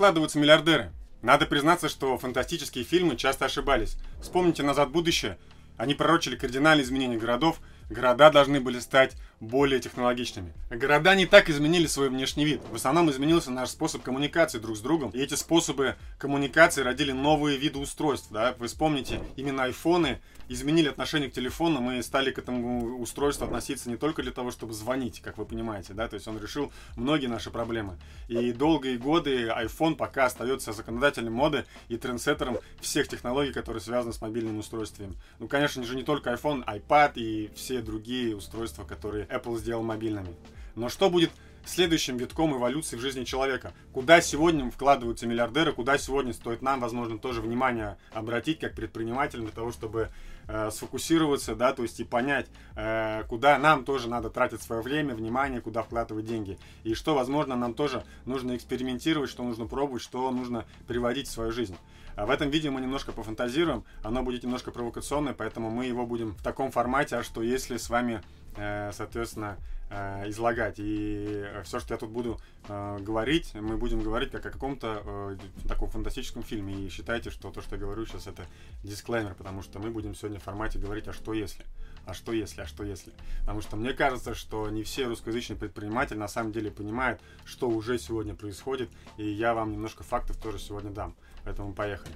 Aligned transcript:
Куда 0.00 0.12
вкладываются 0.12 0.38
миллиардеры? 0.38 0.92
Надо 1.20 1.44
признаться, 1.44 1.90
что 1.90 2.16
фантастические 2.16 2.84
фильмы 2.84 3.16
часто 3.16 3.44
ошибались. 3.44 3.98
Вспомните 4.22 4.62
«Назад 4.62 4.88
в 4.88 4.92
будущее». 4.92 5.36
Они 5.76 5.94
пророчили 5.94 6.36
кардинальные 6.36 6.84
изменения 6.84 7.18
городов, 7.18 7.60
города 7.90 8.30
должны 8.30 8.60
были 8.60 8.78
стать 8.78 9.14
более 9.40 9.78
технологичными. 9.78 10.54
Города 10.70 11.14
не 11.14 11.26
так 11.26 11.50
изменили 11.50 11.86
свой 11.86 12.08
внешний 12.08 12.46
вид. 12.46 12.62
В 12.70 12.76
основном 12.76 13.10
изменился 13.10 13.50
наш 13.50 13.68
способ 13.68 14.02
коммуникации 14.02 14.58
друг 14.58 14.78
с 14.78 14.80
другом. 14.80 15.10
И 15.10 15.20
эти 15.20 15.34
способы 15.34 15.96
коммуникации 16.18 16.80
родили 16.80 17.12
новые 17.12 17.58
виды 17.58 17.78
устройств. 17.78 18.28
Да? 18.30 18.54
Вы 18.58 18.68
вспомните, 18.68 19.20
именно 19.36 19.64
айфоны 19.64 20.22
изменили 20.50 20.88
отношение 20.88 21.30
к 21.30 21.32
телефону, 21.32 21.80
мы 21.80 22.02
стали 22.02 22.32
к 22.32 22.38
этому 22.38 22.98
устройству 22.98 23.44
относиться 23.44 23.88
не 23.88 23.96
только 23.96 24.22
для 24.22 24.32
того, 24.32 24.50
чтобы 24.50 24.72
звонить, 24.72 25.20
как 25.20 25.38
вы 25.38 25.44
понимаете, 25.44 25.94
да, 25.94 26.08
то 26.08 26.14
есть 26.14 26.26
он 26.26 26.38
решил 26.38 26.72
многие 26.96 27.28
наши 27.28 27.50
проблемы. 27.50 27.98
И 28.26 28.50
долгие 28.52 28.96
годы 28.96 29.46
iPhone 29.46 29.94
пока 29.94 30.26
остается 30.26 30.72
законодательным 30.72 31.34
моды 31.34 31.66
и 31.88 31.96
трендсеттером 31.96 32.58
всех 32.80 33.06
технологий, 33.06 33.52
которые 33.52 33.80
связаны 33.80 34.12
с 34.12 34.20
мобильным 34.20 34.58
устройством. 34.58 35.16
Ну, 35.38 35.46
конечно 35.46 35.84
же, 35.84 35.94
не 35.94 36.02
только 36.02 36.32
iPhone, 36.32 36.64
iPad 36.64 37.12
и 37.14 37.50
все 37.54 37.80
другие 37.80 38.36
устройства, 38.36 38.82
которые 38.82 39.26
Apple 39.26 39.56
сделал 39.56 39.84
мобильными. 39.84 40.34
Но 40.74 40.88
что 40.88 41.10
будет 41.10 41.30
следующим 41.64 42.16
витком 42.16 42.56
эволюции 42.56 42.96
в 42.96 43.00
жизни 43.00 43.24
человека. 43.24 43.72
Куда 43.92 44.20
сегодня 44.20 44.70
вкладываются 44.70 45.26
миллиардеры, 45.26 45.72
куда 45.72 45.98
сегодня 45.98 46.32
стоит 46.32 46.62
нам, 46.62 46.80
возможно, 46.80 47.18
тоже 47.18 47.40
внимание 47.40 47.96
обратить 48.12 48.60
как 48.60 48.74
предпринимателям 48.74 49.44
для 49.44 49.54
того, 49.54 49.72
чтобы 49.72 50.10
э, 50.48 50.70
сфокусироваться, 50.70 51.54
да, 51.54 51.72
то 51.72 51.82
есть 51.82 52.00
и 52.00 52.04
понять, 52.04 52.46
э, 52.76 53.24
куда 53.28 53.58
нам 53.58 53.84
тоже 53.84 54.08
надо 54.08 54.30
тратить 54.30 54.62
свое 54.62 54.82
время, 54.82 55.14
внимание, 55.14 55.60
куда 55.60 55.82
вкладывать 55.82 56.26
деньги. 56.26 56.58
И 56.84 56.94
что, 56.94 57.14
возможно, 57.14 57.56
нам 57.56 57.74
тоже 57.74 58.04
нужно 58.24 58.56
экспериментировать, 58.56 59.30
что 59.30 59.42
нужно 59.42 59.66
пробовать, 59.66 60.02
что 60.02 60.30
нужно 60.30 60.64
приводить 60.86 61.28
в 61.28 61.32
свою 61.32 61.52
жизнь. 61.52 61.76
А 62.16 62.26
в 62.26 62.30
этом 62.30 62.50
видео 62.50 62.70
мы 62.70 62.80
немножко 62.80 63.12
пофантазируем, 63.12 63.84
оно 64.02 64.22
будет 64.22 64.42
немножко 64.42 64.70
провокационное, 64.70 65.32
поэтому 65.32 65.70
мы 65.70 65.86
его 65.86 66.06
будем 66.06 66.34
в 66.34 66.42
таком 66.42 66.70
формате, 66.70 67.16
а 67.16 67.22
что 67.22 67.42
если 67.42 67.76
с 67.76 67.88
вами, 67.88 68.22
э, 68.56 68.90
соответственно, 68.92 69.56
излагать. 69.90 70.76
И 70.78 71.44
все, 71.64 71.80
что 71.80 71.94
я 71.94 71.98
тут 71.98 72.10
буду 72.10 72.40
э, 72.68 72.98
говорить, 73.00 73.54
мы 73.54 73.76
будем 73.76 74.00
говорить 74.00 74.30
как 74.30 74.46
о 74.46 74.50
каком-то 74.50 75.02
э, 75.04 75.36
таком 75.68 75.90
фантастическом 75.90 76.42
фильме. 76.42 76.74
И 76.74 76.88
считайте, 76.88 77.30
что 77.30 77.50
то, 77.50 77.60
что 77.60 77.76
я 77.76 77.80
говорю 77.80 78.06
сейчас, 78.06 78.26
это 78.26 78.46
дисклеймер, 78.82 79.34
потому 79.34 79.62
что 79.62 79.78
мы 79.78 79.90
будем 79.90 80.14
сегодня 80.14 80.38
в 80.38 80.42
формате 80.42 80.78
говорить, 80.78 81.08
а 81.08 81.12
что 81.12 81.32
если? 81.32 81.64
А 82.06 82.14
что 82.14 82.32
если, 82.32 82.62
а 82.62 82.66
что 82.66 82.82
если? 82.84 83.12
Потому 83.40 83.60
что 83.62 83.76
мне 83.76 83.92
кажется, 83.92 84.34
что 84.34 84.68
не 84.68 84.82
все 84.82 85.06
русскоязычные 85.06 85.56
предприниматели 85.56 86.16
на 86.16 86.28
самом 86.28 86.52
деле 86.52 86.70
понимают, 86.70 87.20
что 87.44 87.68
уже 87.68 87.98
сегодня 87.98 88.34
происходит, 88.34 88.90
и 89.16 89.28
я 89.28 89.54
вам 89.54 89.72
немножко 89.72 90.02
фактов 90.02 90.36
тоже 90.36 90.58
сегодня 90.58 90.90
дам. 90.90 91.14
Поэтому 91.44 91.72
поехали. 91.72 92.12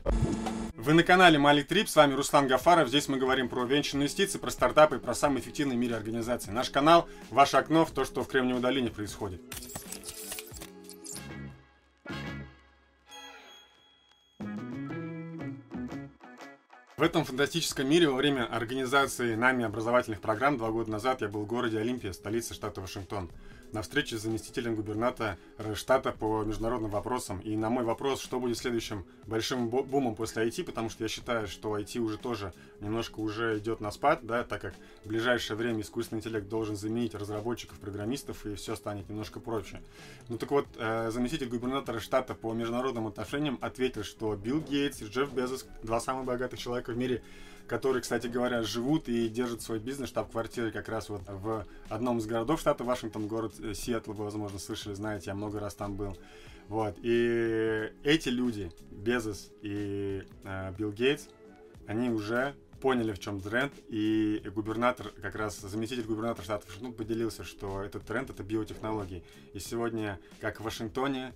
Вы 0.75 0.93
на 0.93 1.03
канале 1.03 1.39
Малик 1.39 1.67
Трип, 1.67 1.89
с 1.89 1.97
вами 1.97 2.15
Руслан 2.15 2.47
Гафаров. 2.47 2.89
Здесь 2.89 3.09
мы 3.09 3.17
говорим 3.17 3.49
про 3.49 3.65
венчурные 3.65 4.05
инвестиции, 4.05 4.39
про 4.39 4.51
стартапы, 4.51 4.99
про 4.99 5.15
самые 5.15 5.41
эффективные 5.41 5.79
в 5.79 5.81
мире 5.81 5.97
организации. 5.97 6.51
Наш 6.51 6.71
канал– 6.71 7.09
ваше 7.31 7.57
окно 7.57 7.87
в 7.87 7.91
то, 7.91 8.05
что 8.05 8.23
в 8.23 8.29
Кремниевой 8.29 8.61
долине 8.61 8.91
происходит. 8.91 9.41
В 16.97 17.03
этом 17.03 17.25
фантастическом 17.25 17.89
мире 17.89 18.09
во 18.09 18.15
время 18.15 18.45
организации 18.45 19.35
нами 19.35 19.65
образовательных 19.65 20.21
программ 20.21 20.59
два 20.59 20.71
года 20.71 20.93
назад 20.93 21.23
я 21.23 21.29
был 21.29 21.43
в 21.43 21.47
городе 21.49 21.81
Олимпия, 21.81 22.13
столице 22.13 22.55
штата 22.55 22.81
Вашингтон 22.81 23.33
на 23.75 23.83
встрече 23.83 24.17
с 24.17 24.23
заместителем 24.23 24.77
губернатора 24.77 25.37
штата 25.75 26.13
по 26.13 26.45
международным 26.45 26.91
вопросам. 26.91 27.41
И 27.41 27.57
на 27.57 27.71
мой 27.71 27.85
вопрос, 27.85 28.23
что 28.23 28.39
будет 28.39 28.57
следующим 28.57 29.05
большим 29.27 29.69
бумом 29.69 30.15
после 30.15 30.47
IT, 30.47 30.63
потому 30.65 30.89
что 30.89 31.03
я 31.03 31.09
считаю, 31.09 31.49
что 31.49 31.77
IT 31.77 31.99
уже 31.99 32.17
тоже 32.17 32.55
немножко 32.81 33.19
уже 33.19 33.59
идет 33.59 33.81
на 33.81 33.91
спад, 33.91 34.21
да, 34.23 34.45
так 34.45 34.63
как 34.63 34.75
в 35.05 35.09
ближайшее 35.09 35.57
время 35.57 35.81
искусственный 35.81 36.21
интеллект 36.21 36.49
должен 36.49 36.77
заменить 36.77 37.15
разработчиков, 37.17 37.79
программистов, 37.81 38.47
и 38.47 38.55
все 38.55 38.77
станет 38.77 39.09
немножко 39.09 39.41
проще. 39.41 39.83
Ну 40.29 40.39
так 40.39 40.53
вот, 40.53 40.67
э, 40.79 41.11
заместитель 41.11 41.49
губернатора 41.49 41.99
штата 41.99 42.35
по 42.35 42.53
международным 42.53 43.09
отношениям 43.09 43.59
ответил, 43.61 44.05
что 44.05 44.37
Билл 44.37 44.61
Гейтс 44.61 45.03
и 45.03 45.07
Джефф 45.07 45.33
Безос, 45.33 45.67
два 45.83 46.01
самых 46.01 46.27
богатых 46.27 46.61
человека 46.61 46.93
в 46.93 46.97
мире, 46.97 47.23
которые, 47.67 48.03
кстати 48.03 48.27
говоря, 48.27 48.63
живут 48.63 49.09
и 49.09 49.29
держат 49.29 49.63
свой 49.63 49.79
бизнес, 49.79 50.09
штаб-квартиры 50.11 50.71
как 50.71 50.89
раз 50.89 51.09
вот 51.09 51.23
в 51.27 51.67
одном 51.89 52.19
из 52.19 52.27
городов 52.27 52.61
штата 52.61 52.85
Вашингтон, 52.85 53.27
город 53.27 53.55
э, 53.61 53.75
Сиэтл, 53.75 54.13
вы, 54.13 54.25
возможно, 54.25 54.59
слышали, 54.59 54.95
знаете, 54.95 55.31
я 55.31 55.35
много 55.35 55.61
раз 55.61 55.75
там 55.75 55.97
был. 55.97 56.17
Вот, 56.69 56.97
и 57.03 57.93
эти 58.05 58.29
люди, 58.29 58.73
Безос 58.91 59.51
и 59.63 60.23
э, 60.45 60.73
Билл 60.79 60.93
Гейтс, 60.93 61.29
они 61.87 62.09
уже 62.11 62.55
поняли, 62.81 63.13
в 63.13 63.19
чем 63.19 63.41
тренд, 63.41 63.73
и 63.89 64.43
губернатор, 64.55 65.11
как 65.23 65.37
раз 65.37 65.59
заместитель 65.59 66.05
губернатора 66.05 66.45
штата 66.45 66.67
Вашингтон 66.67 66.93
поделился, 66.93 67.43
что 67.43 67.83
этот 67.83 68.05
тренд— 68.05 68.29
это 68.31 68.43
биотехнологии. 68.43 69.25
И 69.55 69.59
сегодня, 69.59 70.19
как 70.41 70.61
в 70.61 70.65
Вашингтоне, 70.65 71.33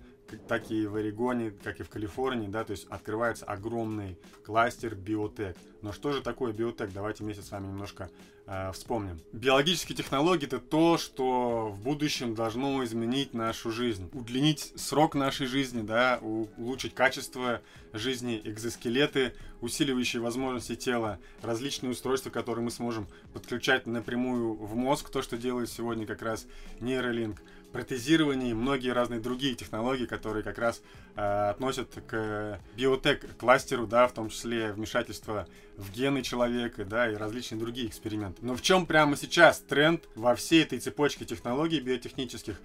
так 0.47 0.71
и 0.71 0.85
в 0.85 0.95
Орегоне, 0.95 1.51
как 1.63 1.79
и 1.79 1.83
в 1.83 1.89
Калифорнии, 1.89 2.47
да, 2.47 2.63
то 2.63 2.71
есть 2.71 2.87
открывается 2.89 3.45
огромный 3.45 4.17
кластер 4.45 4.95
биотек. 4.95 5.55
Но 5.81 5.93
что 5.93 6.11
же 6.11 6.21
такое 6.21 6.53
биотек? 6.53 6.91
Давайте 6.93 7.23
вместе 7.23 7.41
с 7.43 7.51
вами 7.51 7.67
немножко 7.67 8.09
э, 8.47 8.71
вспомним. 8.73 9.19
Биологические 9.31 9.95
технологии 9.95 10.45
это 10.45 10.59
то, 10.59 10.97
что 10.97 11.69
в 11.69 11.81
будущем 11.81 12.35
должно 12.35 12.83
изменить 12.83 13.33
нашу 13.33 13.71
жизнь, 13.71 14.09
удлинить 14.13 14.73
срок 14.75 15.15
нашей 15.15 15.47
жизни, 15.47 15.81
да, 15.81 16.19
улучшить 16.21 16.93
качество 16.93 17.61
жизни, 17.93 18.41
экзоскелеты, 18.43 19.33
усиливающие 19.61 20.21
возможности 20.21 20.75
тела, 20.75 21.19
различные 21.41 21.91
устройства, 21.91 22.29
которые 22.29 22.63
мы 22.63 22.71
сможем 22.71 23.07
подключать 23.33 23.87
напрямую 23.87 24.53
в 24.53 24.75
мозг, 24.75 25.09
то, 25.09 25.21
что 25.21 25.37
делает 25.37 25.69
сегодня 25.69 26.05
как 26.05 26.21
раз 26.21 26.45
нейролинк 26.79 27.41
протезирование 27.71 28.51
и 28.51 28.53
многие 28.53 28.91
разные 28.91 29.19
другие 29.19 29.55
технологии, 29.55 30.05
которые 30.05 30.43
как 30.43 30.57
раз 30.57 30.81
э, 31.15 31.49
относят 31.49 31.89
к 32.07 32.59
биотек-кластеру, 32.75 33.87
да, 33.87 34.07
в 34.07 34.13
том 34.13 34.29
числе 34.29 34.71
вмешательство 34.71 35.47
в 35.77 35.91
гены 35.91 36.21
человека, 36.21 36.83
да, 36.85 37.09
и 37.09 37.15
различные 37.15 37.59
другие 37.59 37.87
эксперименты. 37.87 38.45
Но 38.45 38.55
в 38.55 38.61
чем 38.61 38.85
прямо 38.85 39.15
сейчас 39.15 39.59
тренд 39.59 40.03
во 40.15 40.35
всей 40.35 40.63
этой 40.63 40.79
цепочке 40.79 41.25
технологий 41.25 41.79
биотехнических, 41.79 42.59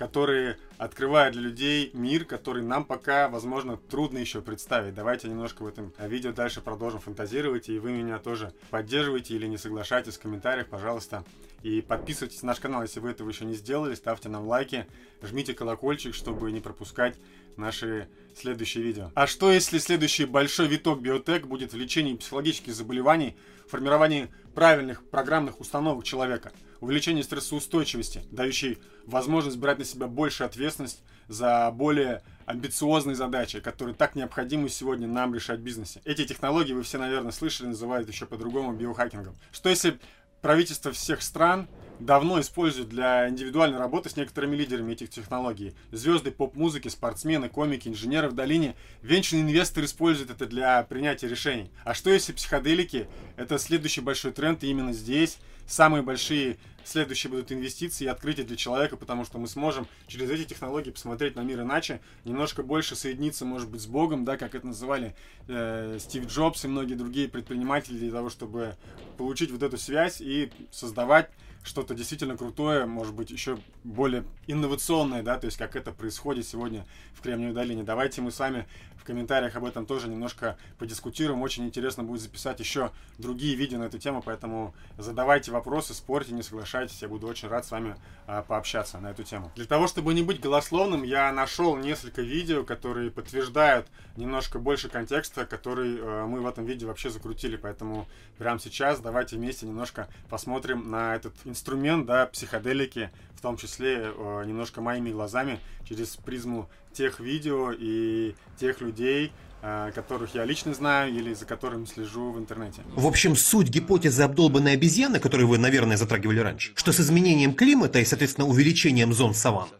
которые 0.00 0.56
открывают 0.78 1.34
для 1.34 1.42
людей 1.42 1.90
мир, 1.92 2.24
который 2.24 2.62
нам 2.62 2.86
пока, 2.86 3.28
возможно, 3.28 3.76
трудно 3.76 4.16
еще 4.16 4.40
представить. 4.40 4.94
Давайте 4.94 5.28
немножко 5.28 5.62
в 5.62 5.66
этом 5.66 5.92
видео 5.98 6.32
дальше 6.32 6.62
продолжим 6.62 7.00
фантазировать, 7.00 7.68
и 7.68 7.78
вы 7.78 7.92
меня 7.92 8.18
тоже 8.18 8.54
поддерживаете 8.70 9.34
или 9.34 9.46
не 9.46 9.58
соглашайтесь 9.58 10.16
в 10.16 10.20
комментариях, 10.20 10.68
пожалуйста. 10.68 11.22
И 11.62 11.82
подписывайтесь 11.82 12.40
на 12.40 12.46
наш 12.46 12.60
канал, 12.60 12.80
если 12.80 12.98
вы 12.98 13.10
этого 13.10 13.28
еще 13.28 13.44
не 13.44 13.52
сделали, 13.52 13.94
ставьте 13.94 14.30
нам 14.30 14.46
лайки, 14.46 14.86
жмите 15.22 15.52
колокольчик, 15.52 16.14
чтобы 16.14 16.50
не 16.50 16.60
пропускать 16.60 17.18
наши 17.58 18.08
следующие 18.34 18.82
видео. 18.82 19.10
А 19.14 19.26
что 19.26 19.52
если 19.52 19.76
следующий 19.76 20.24
большой 20.24 20.66
виток 20.66 21.02
биотек 21.02 21.46
будет 21.46 21.74
в 21.74 21.76
лечении 21.76 22.16
психологических 22.16 22.74
заболеваний, 22.74 23.36
формировании 23.68 24.28
правильных 24.60 25.08
программных 25.08 25.58
установок 25.58 26.04
человека, 26.04 26.52
увеличении 26.82 27.22
стрессоустойчивости, 27.22 28.24
дающей 28.30 28.76
возможность 29.06 29.56
брать 29.56 29.78
на 29.78 29.86
себя 29.86 30.06
больше 30.06 30.44
ответственность 30.44 31.02
за 31.28 31.70
более 31.70 32.22
амбициозные 32.44 33.16
задачи, 33.16 33.60
которые 33.60 33.94
так 33.94 34.16
необходимы 34.16 34.68
сегодня 34.68 35.08
нам 35.08 35.34
решать 35.34 35.60
в 35.60 35.62
бизнесе. 35.62 36.02
Эти 36.04 36.26
технологии 36.26 36.74
вы 36.74 36.82
все, 36.82 36.98
наверное, 36.98 37.32
слышали, 37.32 37.68
называют 37.68 38.06
еще 38.10 38.26
по-другому 38.26 38.74
биохакингом. 38.74 39.34
Что 39.50 39.70
если 39.70 39.98
правительство 40.42 40.92
всех 40.92 41.22
стран 41.22 41.66
давно 42.00 42.40
используют 42.40 42.88
для 42.88 43.28
индивидуальной 43.28 43.78
работы 43.78 44.10
с 44.10 44.16
некоторыми 44.16 44.56
лидерами 44.56 44.92
этих 44.92 45.10
технологий. 45.10 45.74
Звезды 45.92 46.30
поп-музыки, 46.30 46.88
спортсмены, 46.88 47.48
комики, 47.48 47.88
инженеры 47.88 48.28
в 48.28 48.32
долине. 48.32 48.74
Венчурный 49.02 49.42
инвестор 49.42 49.84
использует 49.84 50.30
это 50.30 50.46
для 50.46 50.82
принятия 50.84 51.28
решений. 51.28 51.70
А 51.84 51.94
что 51.94 52.10
если 52.10 52.32
психоделики? 52.32 53.06
Это 53.36 53.58
следующий 53.58 54.00
большой 54.00 54.32
тренд, 54.32 54.64
и 54.64 54.70
именно 54.70 54.92
здесь 54.92 55.38
самые 55.66 56.02
большие 56.02 56.56
следующие 56.84 57.30
будут 57.30 57.52
инвестиции 57.52 58.04
и 58.04 58.08
открытия 58.08 58.42
для 58.42 58.56
человека, 58.56 58.96
потому 58.96 59.24
что 59.24 59.38
мы 59.38 59.46
сможем 59.46 59.86
через 60.06 60.30
эти 60.30 60.44
технологии 60.44 60.90
посмотреть 60.90 61.36
на 61.36 61.42
мир 61.42 61.60
иначе, 61.60 62.00
немножко 62.24 62.62
больше 62.62 62.96
соединиться, 62.96 63.44
может 63.44 63.70
быть, 63.70 63.82
с 63.82 63.86
Богом, 63.86 64.24
да, 64.24 64.36
как 64.36 64.54
это 64.54 64.66
называли 64.66 65.14
э, 65.46 65.98
Стив 66.00 66.26
Джобс 66.26 66.64
и 66.64 66.68
многие 66.68 66.94
другие 66.94 67.28
предприниматели 67.28 67.98
для 67.98 68.10
того, 68.10 68.30
чтобы 68.30 68.76
получить 69.16 69.50
вот 69.50 69.62
эту 69.62 69.78
связь 69.78 70.20
и 70.20 70.50
создавать 70.72 71.30
что-то 71.62 71.94
действительно 71.94 72.36
крутое, 72.36 72.86
может 72.86 73.14
быть, 73.14 73.30
еще 73.30 73.58
более 73.84 74.24
инновационное, 74.46 75.22
да, 75.22 75.38
то 75.38 75.46
есть 75.46 75.58
как 75.58 75.76
это 75.76 75.92
происходит 75.92 76.46
сегодня 76.46 76.86
в 77.12 77.20
Кремниевой 77.20 77.54
долине. 77.54 77.82
Давайте 77.82 78.22
мы 78.22 78.30
с 78.30 78.38
вами 78.38 78.66
в 79.00 79.04
комментариях 79.04 79.56
об 79.56 79.64
этом 79.64 79.86
тоже 79.86 80.08
немножко 80.08 80.56
подискутируем. 80.78 81.42
Очень 81.42 81.66
интересно 81.66 82.04
будет 82.04 82.20
записать 82.20 82.60
еще 82.60 82.92
другие 83.18 83.54
видео 83.56 83.78
на 83.78 83.84
эту 83.84 83.98
тему, 83.98 84.22
поэтому 84.24 84.74
задавайте 84.98 85.50
вопросы, 85.50 85.94
спорьте, 85.94 86.32
не 86.32 86.42
соглашайтесь. 86.42 87.00
Я 87.02 87.08
буду 87.08 87.26
очень 87.26 87.48
рад 87.48 87.64
с 87.64 87.70
вами 87.70 87.96
а, 88.26 88.42
пообщаться 88.42 88.98
на 88.98 89.10
эту 89.10 89.22
тему. 89.22 89.50
Для 89.56 89.64
того, 89.64 89.86
чтобы 89.86 90.14
не 90.14 90.22
быть 90.22 90.40
голословным, 90.40 91.02
я 91.02 91.32
нашел 91.32 91.76
несколько 91.76 92.22
видео, 92.22 92.62
которые 92.62 93.10
подтверждают 93.10 93.86
немножко 94.16 94.58
больше 94.58 94.88
контекста, 94.88 95.46
который 95.46 95.98
э, 95.98 96.26
мы 96.26 96.40
в 96.40 96.46
этом 96.46 96.64
видео 96.64 96.88
вообще 96.88 97.10
закрутили. 97.10 97.56
Поэтому 97.56 98.06
прямо 98.38 98.60
сейчас 98.60 99.00
давайте 99.00 99.36
вместе 99.36 99.66
немножко 99.66 100.08
посмотрим 100.28 100.90
на 100.90 101.16
этот 101.16 101.34
инструмент, 101.44 102.06
да, 102.06 102.26
психоделики, 102.26 103.10
в 103.40 103.42
том 103.42 103.56
числе 103.56 104.12
э, 104.14 104.44
немножко 104.46 104.82
моими 104.82 105.10
глазами, 105.10 105.60
через 105.88 106.08
призму 106.16 106.68
тех 106.92 107.20
видео 107.20 107.72
и 107.72 108.34
тех 108.58 108.82
людей, 108.82 109.32
э, 109.62 109.92
которых 109.94 110.34
я 110.34 110.44
лично 110.44 110.74
знаю 110.74 111.10
или 111.14 111.32
за 111.32 111.46
которыми 111.46 111.86
слежу 111.86 112.32
в 112.32 112.38
интернете. 112.38 112.82
В 112.94 113.06
общем, 113.06 113.34
суть 113.36 113.68
гипотезы 113.68 114.24
обдолбанной 114.24 114.74
обезьяны, 114.74 115.20
которую 115.20 115.48
вы, 115.48 115.56
наверное, 115.56 115.96
затрагивали 115.96 116.40
раньше, 116.40 116.72
что 116.74 116.92
с 116.92 117.00
изменением 117.00 117.54
климата 117.54 117.98
и, 117.98 118.04
соответственно, 118.04 118.46
увеличением 118.46 119.14
зон 119.14 119.32
саван, 119.32 119.70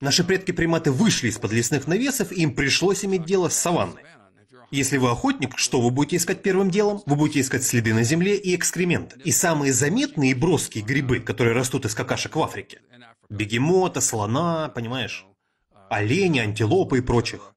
наши 0.00 0.22
предки-приматы 0.22 0.92
вышли 0.92 1.26
из-под 1.26 1.50
лесных 1.50 1.88
навесов, 1.88 2.30
и 2.30 2.42
им 2.42 2.54
пришлось 2.54 3.04
иметь 3.04 3.24
дело 3.24 3.48
с 3.48 3.56
саванной. 3.56 4.04
Если 4.70 4.96
вы 4.96 5.10
охотник, 5.10 5.56
что 5.56 5.80
вы 5.80 5.90
будете 5.90 6.16
искать 6.16 6.42
первым 6.42 6.70
делом? 6.70 7.02
Вы 7.06 7.16
будете 7.16 7.40
искать 7.40 7.62
следы 7.62 7.94
на 7.94 8.02
земле 8.02 8.36
и 8.36 8.54
экскременты. 8.56 9.20
И 9.24 9.30
самые 9.30 9.72
заметные 9.72 10.32
и 10.32 10.34
броские 10.34 10.84
грибы, 10.84 11.20
которые 11.20 11.54
растут 11.54 11.84
из 11.84 11.94
какашек 11.94 12.34
в 12.34 12.42
Африке. 12.42 12.80
Бегемота, 13.28 14.00
слона, 14.00 14.68
понимаешь? 14.68 15.24
Олени, 15.88 16.40
антилопы 16.40 16.98
и 16.98 17.00
прочих. 17.00 17.54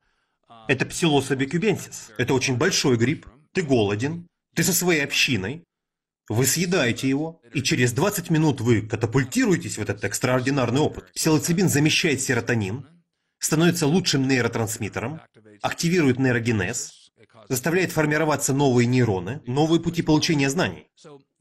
Это 0.67 0.85
псилоса 0.85 1.35
бекюбенсис. 1.35 2.11
Это 2.17 2.35
очень 2.35 2.57
большой 2.57 2.95
гриб. 2.97 3.25
Ты 3.53 3.63
голоден. 3.63 4.27
Ты 4.55 4.63
со 4.63 4.73
своей 4.73 5.03
общиной. 5.03 5.63
Вы 6.27 6.45
съедаете 6.45 7.09
его, 7.09 7.41
и 7.55 7.63
через 7.63 7.91
20 7.91 8.29
минут 8.29 8.61
вы 8.61 8.83
катапультируетесь 8.83 9.79
в 9.79 9.81
этот 9.81 10.03
экстраординарный 10.03 10.79
опыт. 10.79 11.11
Псилоцибин 11.13 11.69
замещает 11.69 12.21
серотонин, 12.21 12.85
становится 13.39 13.87
лучшим 13.87 14.27
нейротрансмиттером, 14.27 15.21
активирует 15.63 16.19
нейрогенез, 16.19 16.98
заставляет 17.47 17.91
формироваться 17.91 18.53
новые 18.53 18.85
нейроны, 18.87 19.41
новые 19.45 19.79
пути 19.79 20.01
получения 20.01 20.49
знаний. 20.49 20.87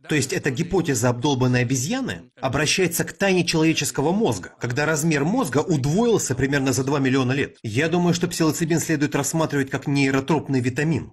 То 0.09 0.15
есть 0.15 0.33
эта 0.33 0.51
гипотеза 0.51 1.09
обдолбанной 1.09 1.63
обезьяны 1.63 2.31
обращается 2.41 3.05
к 3.05 3.13
тайне 3.13 3.45
человеческого 3.45 4.13
мозга, 4.13 4.55
когда 4.61 4.87
размер 4.87 5.25
мозга 5.25 5.59
удвоился 5.59 6.35
примерно 6.35 6.73
за 6.73 6.85
2 6.85 7.01
миллиона 7.01 7.33
лет. 7.33 7.57
Я 7.63 7.89
думаю, 7.89 8.15
что 8.15 8.29
псилоцибин 8.29 8.79
следует 8.79 9.15
рассматривать 9.15 9.71
как 9.71 9.87
нейротропный 9.87 10.61
витамин. 10.61 11.13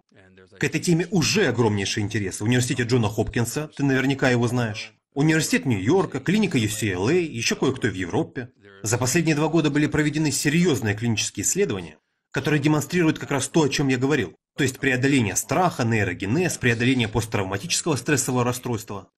К 0.59 0.63
этой 0.63 0.79
теме 0.79 1.07
уже 1.11 1.47
огромнейший 1.47 2.03
интерес. 2.03 2.39
В 2.39 2.45
университете 2.45 2.83
Джона 2.83 3.09
Хопкинса, 3.09 3.69
ты 3.75 3.83
наверняка 3.83 4.29
его 4.29 4.47
знаешь. 4.47 4.93
Университет 5.13 5.65
Нью-Йорка, 5.65 6.19
клиника 6.19 6.57
UCLA, 6.57 7.19
еще 7.21 7.55
кое-кто 7.55 7.87
в 7.87 7.93
Европе. 7.93 8.49
За 8.83 8.97
последние 8.97 9.35
два 9.35 9.47
года 9.47 9.69
были 9.69 9.87
проведены 9.87 10.31
серьезные 10.31 10.95
клинические 10.95 11.43
исследования, 11.43 11.97
которые 12.31 12.61
демонстрируют 12.61 13.17
как 13.17 13.31
раз 13.31 13.47
то, 13.47 13.63
о 13.63 13.69
чем 13.69 13.87
я 13.87 13.97
говорил. 13.97 14.35
То 14.57 14.63
есть 14.63 14.80
преодоление 14.80 15.36
страха, 15.36 15.84
нейрогенез, 15.84 16.57
преодоление 16.57 17.10
посттравматического 17.10 17.98
стрессового 17.98 18.46
расстройства. 18.46 19.10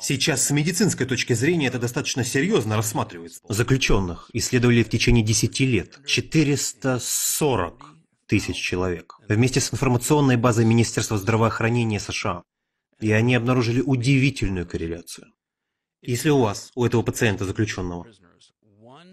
Сейчас 0.00 0.46
с 0.46 0.50
медицинской 0.50 1.06
точки 1.06 1.34
зрения 1.34 1.66
это 1.66 1.78
достаточно 1.78 2.24
серьезно 2.24 2.76
рассматривается. 2.76 3.40
Заключенных 3.46 4.30
исследовали 4.32 4.82
в 4.82 4.88
течение 4.88 5.22
10 5.22 5.60
лет. 5.60 6.00
440 6.06 7.94
тысяч 8.26 8.56
человек. 8.56 9.16
Вместе 9.28 9.60
с 9.60 9.70
информационной 9.72 10.36
базой 10.36 10.64
Министерства 10.64 11.18
здравоохранения 11.18 12.00
США. 12.00 12.42
И 13.00 13.12
они 13.12 13.34
обнаружили 13.34 13.82
удивительную 13.82 14.66
корреляцию. 14.66 15.26
Если 16.00 16.30
у 16.30 16.38
вас, 16.38 16.70
у 16.74 16.86
этого 16.86 17.02
пациента 17.02 17.44
заключенного, 17.44 18.06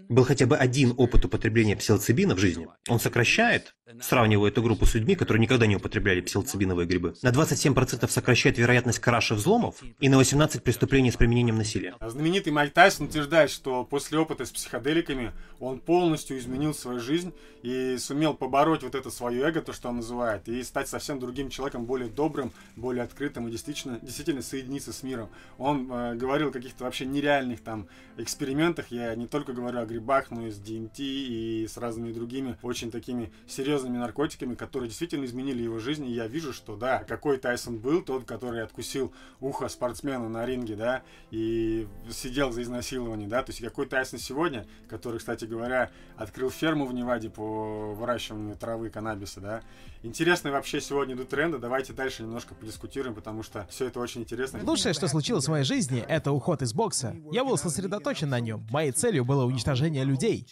был 0.08 0.24
хотя 0.24 0.46
бы 0.46 0.56
один 0.56 0.94
опыт 0.96 1.24
употребления 1.24 1.76
псилоцибина 1.76 2.34
в 2.34 2.38
жизни, 2.38 2.68
он 2.88 3.00
сокращает, 3.00 3.74
сравнивая 4.00 4.50
эту 4.50 4.62
группу 4.62 4.86
с 4.86 4.94
людьми, 4.94 5.14
которые 5.14 5.40
никогда 5.40 5.66
не 5.66 5.76
употребляли 5.76 6.20
псилоцибиновые 6.20 6.86
грибы, 6.86 7.14
на 7.22 7.30
27% 7.30 8.08
сокращает 8.08 8.58
вероятность 8.58 8.98
краши 8.98 9.34
взломов 9.34 9.82
и 10.00 10.08
на 10.08 10.16
18 10.16 10.62
преступлений 10.62 11.10
с 11.10 11.16
применением 11.16 11.56
насилия. 11.58 11.94
Знаменитый 12.00 12.52
Майк 12.52 12.72
Тайсон 12.72 13.06
утверждает, 13.06 13.50
что 13.50 13.84
после 13.84 14.18
опыта 14.18 14.44
с 14.44 14.50
психоделиками 14.50 15.32
он 15.60 15.80
полностью 15.80 16.38
изменил 16.38 16.74
свою 16.74 17.00
жизнь 17.00 17.32
и 17.62 17.96
сумел 17.98 18.34
побороть 18.34 18.82
вот 18.82 18.94
это 18.94 19.10
свое 19.10 19.42
эго, 19.42 19.60
то, 19.62 19.72
что 19.72 19.88
он 19.88 19.96
называет, 19.96 20.48
и 20.48 20.62
стать 20.62 20.88
совсем 20.88 21.18
другим 21.18 21.50
человеком, 21.50 21.84
более 21.84 22.08
добрым, 22.08 22.52
более 22.76 23.02
открытым 23.02 23.48
и 23.48 23.50
действительно, 23.50 23.98
действительно 24.00 24.42
соединиться 24.42 24.92
с 24.92 25.02
миром. 25.02 25.28
Он 25.58 25.90
э, 25.90 26.14
говорил 26.14 26.48
о 26.48 26.52
каких-то 26.52 26.84
вообще 26.84 27.06
нереальных 27.06 27.60
там 27.60 27.88
экспериментах, 28.16 28.86
я 28.90 29.14
не 29.14 29.26
только 29.26 29.52
говорю 29.52 29.80
о 29.80 29.86
грибах, 29.86 29.97
но 30.30 30.46
и 30.46 30.50
с 30.50 30.60
DMT 30.60 30.98
и 30.98 31.66
с 31.68 31.76
разными 31.76 32.12
другими 32.12 32.58
очень 32.62 32.90
такими 32.90 33.32
серьезными 33.46 33.98
наркотиками, 33.98 34.54
которые 34.54 34.88
действительно 34.88 35.24
изменили 35.24 35.62
его 35.62 35.78
жизнь. 35.78 36.06
И 36.06 36.12
я 36.12 36.26
вижу, 36.26 36.52
что 36.52 36.76
да, 36.76 37.04
какой 37.04 37.38
Тайсон 37.38 37.78
был, 37.78 38.02
тот, 38.02 38.24
который 38.24 38.62
откусил 38.62 39.12
ухо 39.40 39.68
спортсмена 39.68 40.28
на 40.28 40.44
ринге, 40.46 40.76
да, 40.76 41.02
и 41.30 41.86
сидел 42.10 42.52
за 42.52 42.62
изнасилование, 42.62 43.28
да, 43.28 43.42
то 43.42 43.50
есть 43.50 43.62
какой 43.62 43.86
Тайсон 43.86 44.18
сегодня, 44.18 44.66
который, 44.88 45.18
кстати 45.18 45.44
говоря, 45.44 45.90
открыл 46.16 46.50
ферму 46.50 46.86
в 46.86 46.92
Неваде 46.92 47.30
по 47.30 47.94
выращиванию 47.94 48.56
травы 48.56 48.90
каннабиса, 48.90 49.40
да. 49.40 49.62
Интересные 50.02 50.52
вообще 50.52 50.80
сегодня 50.80 51.14
идут 51.14 51.28
тренды, 51.28 51.58
давайте 51.58 51.92
дальше 51.92 52.22
немножко 52.22 52.54
подискутируем, 52.54 53.14
потому 53.14 53.42
что 53.42 53.66
все 53.68 53.86
это 53.86 53.98
очень 53.98 54.20
интересно. 54.20 54.60
Лучшее, 54.62 54.94
что 54.94 55.08
случилось 55.08 55.46
в 55.46 55.50
моей 55.50 55.64
жизни, 55.64 56.04
это 56.06 56.30
уход 56.30 56.62
из 56.62 56.72
бокса. 56.72 57.16
Я 57.32 57.44
был 57.44 57.56
сосредоточен 57.56 58.28
на 58.28 58.38
нем. 58.38 58.64
Моей 58.70 58.92
целью 58.92 59.24
было 59.24 59.44
уничтожение 59.44 59.87
людей. 59.96 60.46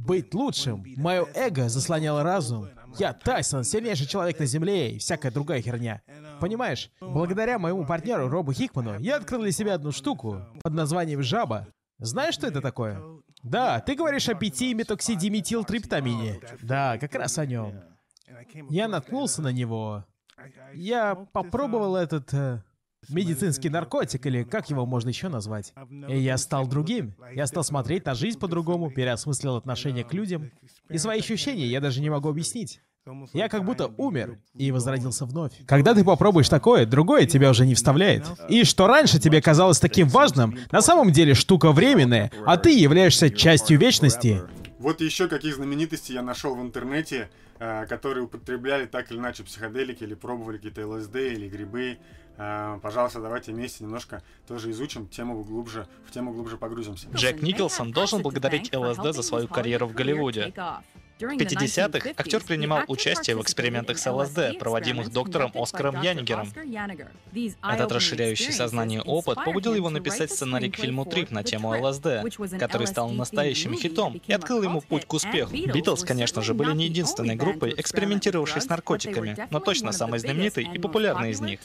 Быть 0.00 0.34
лучшим. 0.34 0.84
Мое 0.96 1.26
эго 1.34 1.68
заслоняло 1.68 2.22
разум. 2.22 2.68
Я 2.98 3.12
Тайсон, 3.12 3.64
сильнейший 3.64 4.06
человек 4.06 4.38
на 4.38 4.46
Земле 4.46 4.92
и 4.92 4.98
всякая 4.98 5.30
другая 5.30 5.62
херня. 5.62 6.02
Понимаешь, 6.40 6.90
благодаря 7.00 7.58
моему 7.58 7.86
партнеру 7.86 8.28
Робу 8.28 8.52
Хикману 8.52 8.98
я 9.00 9.16
открыл 9.16 9.42
для 9.42 9.52
себя 9.52 9.74
одну 9.74 9.92
штуку 9.92 10.40
под 10.62 10.74
названием 10.74 11.22
«Жаба». 11.22 11.68
Знаешь, 11.98 12.34
что 12.34 12.48
это 12.48 12.60
такое? 12.60 13.00
Да, 13.42 13.80
ты 13.80 13.94
говоришь 13.94 14.28
о 14.28 14.32
5-метоксидиметилтриптамине. 14.32 16.40
Да, 16.62 16.98
как 16.98 17.14
раз 17.14 17.38
о 17.38 17.46
нем. 17.46 17.80
Я 18.70 18.88
наткнулся 18.88 19.42
на 19.42 19.52
него. 19.52 20.04
Я 20.74 21.14
попробовал 21.14 21.96
этот 21.96 22.32
э, 22.34 22.62
медицинский 23.08 23.68
наркотик, 23.68 24.24
или 24.26 24.44
как 24.44 24.70
его 24.70 24.86
можно 24.86 25.08
еще 25.08 25.28
назвать. 25.28 25.72
И 26.08 26.18
я 26.18 26.36
стал 26.38 26.66
другим. 26.66 27.14
Я 27.34 27.46
стал 27.46 27.64
смотреть 27.64 28.06
на 28.06 28.14
жизнь 28.14 28.38
по-другому, 28.38 28.90
переосмыслил 28.90 29.56
отношение 29.56 30.04
к 30.04 30.12
людям. 30.12 30.50
И 30.88 30.98
свои 30.98 31.18
ощущения 31.20 31.66
я 31.66 31.80
даже 31.80 32.00
не 32.00 32.10
могу 32.10 32.28
объяснить. 32.28 32.80
Я 33.32 33.48
как 33.48 33.64
будто 33.64 33.88
умер 33.96 34.38
и 34.54 34.70
возродился 34.70 35.26
вновь. 35.26 35.52
Когда 35.66 35.92
ты 35.92 36.04
попробуешь 36.04 36.48
такое, 36.48 36.86
другое 36.86 37.26
тебя 37.26 37.50
уже 37.50 37.66
не 37.66 37.74
вставляет. 37.74 38.24
И 38.48 38.62
что 38.62 38.86
раньше 38.86 39.18
тебе 39.18 39.42
казалось 39.42 39.80
таким 39.80 40.08
важным, 40.08 40.56
на 40.70 40.80
самом 40.82 41.10
деле 41.10 41.34
штука 41.34 41.72
временная, 41.72 42.30
а 42.46 42.56
ты 42.56 42.70
являешься 42.78 43.28
частью 43.28 43.78
вечности. 43.78 44.42
Вот 44.78 45.00
еще 45.00 45.28
каких 45.28 45.56
знаменитостей 45.56 46.14
я 46.14 46.22
нашел 46.22 46.56
в 46.56 46.60
интернете, 46.60 47.30
э, 47.60 47.86
которые 47.86 48.24
употребляли 48.24 48.86
так 48.86 49.12
или 49.12 49.18
иначе 49.18 49.44
психоделики 49.44 50.02
или 50.02 50.14
пробовали 50.14 50.56
какие-то 50.56 50.88
ЛСД 50.88 51.14
или 51.14 51.48
грибы. 51.48 51.98
Э, 52.36 52.78
пожалуйста, 52.82 53.20
давайте 53.20 53.52
вместе 53.52 53.84
немножко 53.84 54.22
тоже 54.46 54.70
изучим 54.70 55.06
тему 55.06 55.42
глубже, 55.44 55.86
в 56.06 56.12
тему 56.12 56.32
глубже 56.32 56.56
погрузимся. 56.56 57.08
Джек 57.14 57.42
Николсон 57.42 57.92
должен 57.92 58.22
благодарить 58.22 58.74
ЛСД 58.74 59.14
за 59.14 59.22
свою 59.22 59.48
карьеру 59.48 59.86
в 59.86 59.92
Голливуде. 59.92 60.52
В 61.22 61.36
50-х 61.36 62.10
актер 62.16 62.42
принимал 62.42 62.82
участие 62.88 63.36
в 63.36 63.42
экспериментах 63.42 63.98
с 63.98 64.10
ЛСД, 64.10 64.58
проводимых 64.58 65.12
доктором 65.12 65.52
Оскаром 65.54 66.02
Янигером. 66.02 66.52
Этот 67.62 67.92
расширяющий 67.92 68.52
сознание 68.52 69.02
опыт 69.02 69.38
побудил 69.44 69.74
его 69.74 69.88
написать 69.88 70.32
сценарий 70.32 70.70
к 70.70 70.76
фильму 70.76 71.04
«Трип» 71.04 71.30
на 71.30 71.44
тему 71.44 71.70
ЛСД, 71.80 72.58
который 72.58 72.88
стал 72.88 73.10
настоящим 73.10 73.74
хитом 73.74 74.20
и 74.26 74.32
открыл 74.32 74.62
ему 74.64 74.80
путь 74.80 75.06
к 75.06 75.12
успеху. 75.12 75.52
Битлз, 75.54 76.02
конечно 76.02 76.42
же, 76.42 76.54
были 76.54 76.72
не 76.72 76.86
единственной 76.86 77.36
группой, 77.36 77.72
экспериментировавшей 77.76 78.60
с 78.60 78.66
наркотиками, 78.66 79.36
но 79.50 79.60
точно 79.60 79.92
самой 79.92 80.18
знаменитой 80.18 80.68
и 80.74 80.78
популярной 80.78 81.30
из 81.30 81.40
них. 81.40 81.60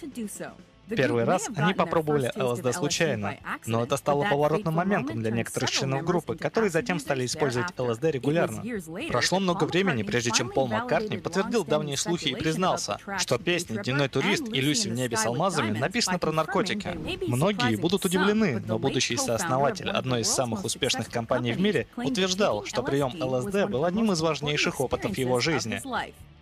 Первый 0.89 1.23
раз 1.23 1.49
они 1.55 1.73
попробовали 1.73 2.31
ЛСД 2.35 2.73
случайно, 2.73 3.37
но 3.65 3.83
это 3.83 3.97
стало 3.97 4.23
поворотным 4.29 4.73
моментом 4.73 5.21
для 5.21 5.31
некоторых 5.31 5.71
членов 5.71 6.03
группы, 6.03 6.35
которые 6.35 6.69
затем 6.69 6.99
стали 6.99 7.25
использовать 7.25 7.77
ЛСД 7.77 8.03
регулярно. 8.05 8.63
Прошло 9.09 9.39
много 9.39 9.65
времени, 9.65 10.03
прежде 10.03 10.31
чем 10.31 10.49
Пол 10.49 10.67
Маккартни 10.67 11.17
подтвердил 11.17 11.65
давние 11.65 11.97
слухи 11.97 12.29
и 12.29 12.35
признался, 12.35 12.97
что 13.17 13.37
песни 13.37 13.81
«Дневной 13.81 14.09
турист» 14.09 14.47
и 14.51 14.61
«Люси 14.61 14.87
в 14.89 14.93
небе 14.93 15.17
с 15.17 15.25
алмазами» 15.25 15.77
написаны 15.77 16.19
про 16.19 16.31
наркотики. 16.31 16.97
Многие 17.27 17.75
будут 17.75 18.05
удивлены, 18.05 18.63
но 18.65 18.79
будущий 18.79 19.17
сооснователь 19.17 19.89
одной 19.89 20.21
из 20.21 20.29
самых 20.29 20.63
успешных 20.65 21.09
компаний 21.09 21.53
в 21.53 21.59
мире 21.59 21.87
утверждал, 21.95 22.65
что 22.65 22.83
прием 22.83 23.13
ЛСД 23.19 23.65
был 23.69 23.85
одним 23.85 24.11
из 24.11 24.21
важнейших 24.21 24.79
опытов 24.79 25.17
его 25.17 25.39
жизни. 25.39 25.81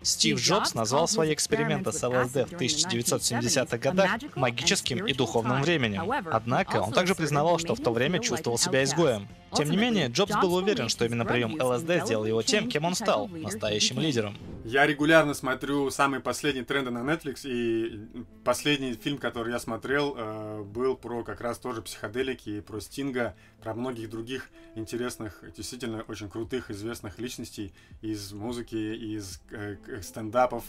Стив 0.05 0.39
Джобс 0.39 0.75
назвал 0.75 1.07
свои 1.07 1.33
эксперименты 1.33 1.91
с 1.91 2.07
ЛСД 2.07 2.47
в 2.47 2.53
1970-х 2.53 3.77
годах 3.79 4.11
магическим 4.35 5.05
и 5.05 5.13
духовным 5.13 5.61
временем. 5.61 6.11
Однако 6.31 6.81
он 6.81 6.91
также 6.91 7.15
признавал, 7.15 7.59
что 7.59 7.75
в 7.75 7.79
то 7.79 7.91
время 7.91 8.19
чувствовал 8.19 8.57
себя 8.57 8.83
изгоем. 8.83 9.27
Тем 9.53 9.69
не 9.69 9.77
менее, 9.77 10.07
Джобс 10.07 10.35
был 10.41 10.53
уверен, 10.55 10.89
что 10.89 11.05
именно 11.05 11.25
прием 11.25 11.55
ЛСД 11.61 12.05
сделал 12.05 12.25
его 12.25 12.41
тем, 12.41 12.69
кем 12.69 12.85
он 12.85 12.95
стал, 12.95 13.27
настоящим 13.27 13.99
лидером. 13.99 14.37
Я 14.65 14.87
регулярно 14.87 15.35
смотрю 15.35 15.91
самые 15.91 16.21
последние 16.21 16.65
тренды 16.65 16.89
на 16.89 16.99
Netflix, 16.99 17.41
и 17.43 18.25
последний 18.43 18.93
фильм, 18.93 19.19
который 19.19 19.53
я 19.53 19.59
смотрел, 19.59 20.15
э, 20.17 20.63
был 20.63 20.97
про 20.97 21.23
как 21.23 21.39
раз 21.41 21.59
тоже 21.59 21.83
психоделики, 21.83 22.61
про 22.61 22.79
Стинга, 22.79 23.35
про 23.61 23.75
многих 23.75 24.09
других 24.09 24.49
интересных, 24.73 25.43
действительно 25.55 26.01
очень 26.07 26.31
крутых, 26.31 26.71
известных 26.71 27.19
личностей 27.19 27.75
из 28.01 28.33
музыки, 28.33 28.75
из 28.75 29.39
э, 29.51 29.77
стендапов, 30.01 30.63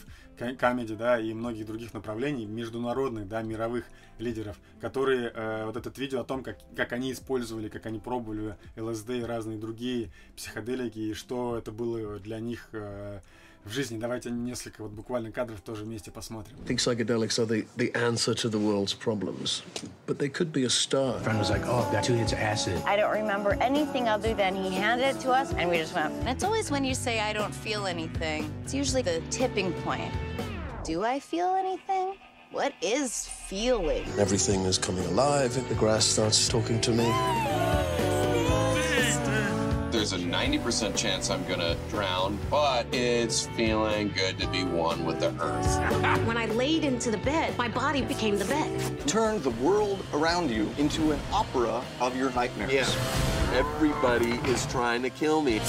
комедий, 0.59 0.95
да, 0.95 1.19
и 1.19 1.33
многих 1.33 1.65
других 1.65 1.95
направлений, 1.95 2.45
международных, 2.45 3.27
да, 3.27 3.41
мировых 3.41 3.56
лидеров, 4.19 4.57
которые 4.81 5.31
э, 5.35 5.65
вот 5.67 5.77
этот 5.77 5.99
видео 5.99 6.21
о 6.21 6.25
том, 6.25 6.43
как, 6.43 6.59
как 6.75 6.93
они 6.93 7.13
использовали, 7.13 7.69
как 7.69 7.87
они 7.87 7.99
пробовали 7.99 8.57
ЛСД 8.77 9.11
и 9.11 9.23
разные 9.23 9.59
другие 9.59 10.11
психоделики, 10.37 10.99
и 10.99 11.15
что 11.15 11.59
это 11.59 11.73
было 11.73 12.19
для 12.19 12.41
них 12.41 12.69
э, 12.73 13.21
в 13.67 13.73
жизни. 13.73 13.99
Давайте 13.99 14.31
несколько 14.31 14.83
вот 14.83 14.93
буквально 14.93 15.33
кадров 15.33 15.61
тоже 15.61 15.85
вместе 15.85 16.11
посмотрим. 16.11 16.57
I 16.65 16.67
think 16.67 16.79
psychedelics 16.79 17.39
are 17.39 17.47
the, 17.47 17.67
the 17.77 17.93
answer 17.95 18.33
to 18.35 18.49
the 18.49 18.59
world's 18.59 18.95
problems, 18.95 19.63
but 20.07 20.19
they 20.19 20.29
could 20.29 20.53
be 20.53 20.65
a 20.65 20.71
start. 20.71 21.23
friend 21.23 21.39
was 21.39 21.51
like, 21.51 21.67
oh, 21.67 21.85
two 22.03 22.15
hits 22.15 22.33
of 22.33 22.39
acid. 22.39 22.81
I 22.87 22.97
don't 22.97 23.13
remember 23.13 23.57
anything 23.61 24.09
other 24.09 24.35
than 24.35 24.55
he 24.55 24.71
handed 24.71 25.17
it 25.17 25.21
to 25.21 25.33
us 25.33 25.53
and 25.55 25.69
we 25.69 25.79
just 25.79 25.95
went. 25.95 26.15
And 26.21 26.29
it's 26.29 26.45
always 26.45 26.71
when 26.71 26.85
you 26.85 26.95
say, 26.95 27.21
I 27.21 27.33
don't 27.33 27.55
feel 27.55 27.87
anything. 27.87 28.51
It's 28.63 28.73
usually 28.73 29.03
the 29.03 29.21
tipping 29.31 29.73
point. 29.85 30.13
Do 30.85 31.03
I 31.05 31.19
feel 31.19 31.49
anything? 31.55 32.15
What 32.53 32.73
is 32.81 33.27
feeling? 33.27 34.07
Everything 34.19 34.61
is 34.63 34.79
coming 34.79 35.05
alive. 35.07 35.55
The 35.69 35.75
grass 35.75 36.05
starts 36.05 36.49
talking 36.49 36.81
to 36.83 36.93
me. 36.93 37.05
There's 39.91 40.13
a 40.13 40.19
90% 40.19 40.97
chance 40.97 41.31
I'm 41.31 41.45
gonna 41.49 41.77
drown, 41.91 42.39
but 42.49 42.87
it's 42.93 43.47
feeling 43.49 44.13
good 44.15 44.39
to 44.39 44.47
be 44.49 44.63
one 44.63 45.05
with 45.05 45.19
the 45.21 45.35
earth. 45.43 46.27
When 46.27 46.37
I 46.37 46.47
laid 46.47 46.85
into 46.85 47.11
the 47.11 47.19
bed, 47.19 47.57
my 47.59 47.69
body 47.69 48.03
became 48.03 48.39
the 48.39 48.45
bed. 48.45 49.09
Turn 49.09 49.43
the 49.43 49.51
world 49.51 50.05
around 50.13 50.51
you 50.51 50.71
into 50.79 51.13
an 51.13 51.21
opera 51.33 51.83
of 52.01 52.17
your 52.17 52.31
nightmares. 52.31 52.73
Yeah. 52.73 52.87
Everybody 53.55 54.33
is 54.51 54.67
trying 54.67 55.03
to 55.03 55.11
kill 55.11 55.43
me. 55.43 55.61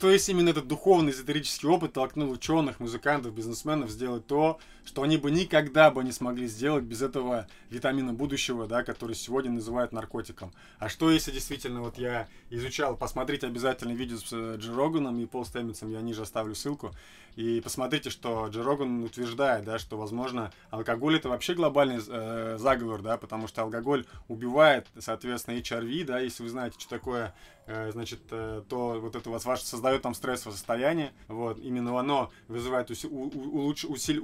Что 0.00 0.10
если 0.10 0.32
именно 0.32 0.48
этот 0.48 0.66
духовный 0.66 1.12
эзотерический 1.12 1.68
опыт 1.68 1.92
толкнул 1.92 2.30
ученых, 2.30 2.80
музыкантов, 2.80 3.34
бизнесменов 3.34 3.90
сделать 3.90 4.26
то, 4.26 4.58
что 4.90 5.04
они 5.04 5.18
бы 5.18 5.30
никогда 5.30 5.92
бы 5.92 6.02
не 6.02 6.10
смогли 6.10 6.48
сделать 6.48 6.82
без 6.82 7.00
этого 7.00 7.46
витамина 7.70 8.12
будущего, 8.12 8.66
да, 8.66 8.82
который 8.82 9.14
сегодня 9.14 9.52
называют 9.52 9.92
наркотиком? 9.92 10.52
А 10.80 10.88
что 10.88 11.12
если 11.12 11.30
действительно, 11.30 11.80
вот 11.80 11.96
я 11.96 12.26
изучал, 12.50 12.96
посмотрите 12.96 13.46
обязательно 13.46 13.92
видео 13.92 14.16
с 14.16 14.32
э, 14.32 14.56
Джи 14.58 14.74
Роганом 14.74 15.20
и 15.20 15.26
Пол 15.26 15.44
Стэмитсом, 15.44 15.92
я 15.92 16.00
ниже 16.00 16.22
оставлю 16.22 16.56
ссылку, 16.56 16.90
и 17.36 17.60
посмотрите, 17.60 18.10
что 18.10 18.48
Джи 18.48 18.62
Роган 18.62 19.04
утверждает, 19.04 19.64
да, 19.64 19.78
что, 19.78 19.96
возможно, 19.96 20.52
алкоголь 20.70 21.16
это 21.16 21.28
вообще 21.28 21.54
глобальный 21.54 22.00
э, 22.06 22.56
заговор, 22.58 23.02
да, 23.02 23.16
потому 23.16 23.46
что 23.46 23.62
алкоголь 23.62 24.04
убивает, 24.28 24.88
соответственно, 24.98 25.56
HRV, 25.56 26.04
да, 26.04 26.18
если 26.18 26.42
вы 26.42 26.48
знаете, 26.48 26.78
что 26.78 26.90
такое, 26.90 27.34
э, 27.66 27.92
значит, 27.92 28.20
э, 28.30 28.62
то 28.68 29.00
вот 29.00 29.14
это 29.14 29.28
у 29.30 29.32
вас 29.32 29.44
ваше 29.44 29.64
создает 29.64 30.02
там 30.02 30.14
стрессовое 30.14 30.56
состояние, 30.56 31.12
вот, 31.28 31.58
именно 31.60 31.98
оно 31.98 32.30
вызывает 32.48 32.90
уси, 32.90 33.06
у, 33.06 33.28
улуч, 33.28 33.84
усиль, 33.84 34.20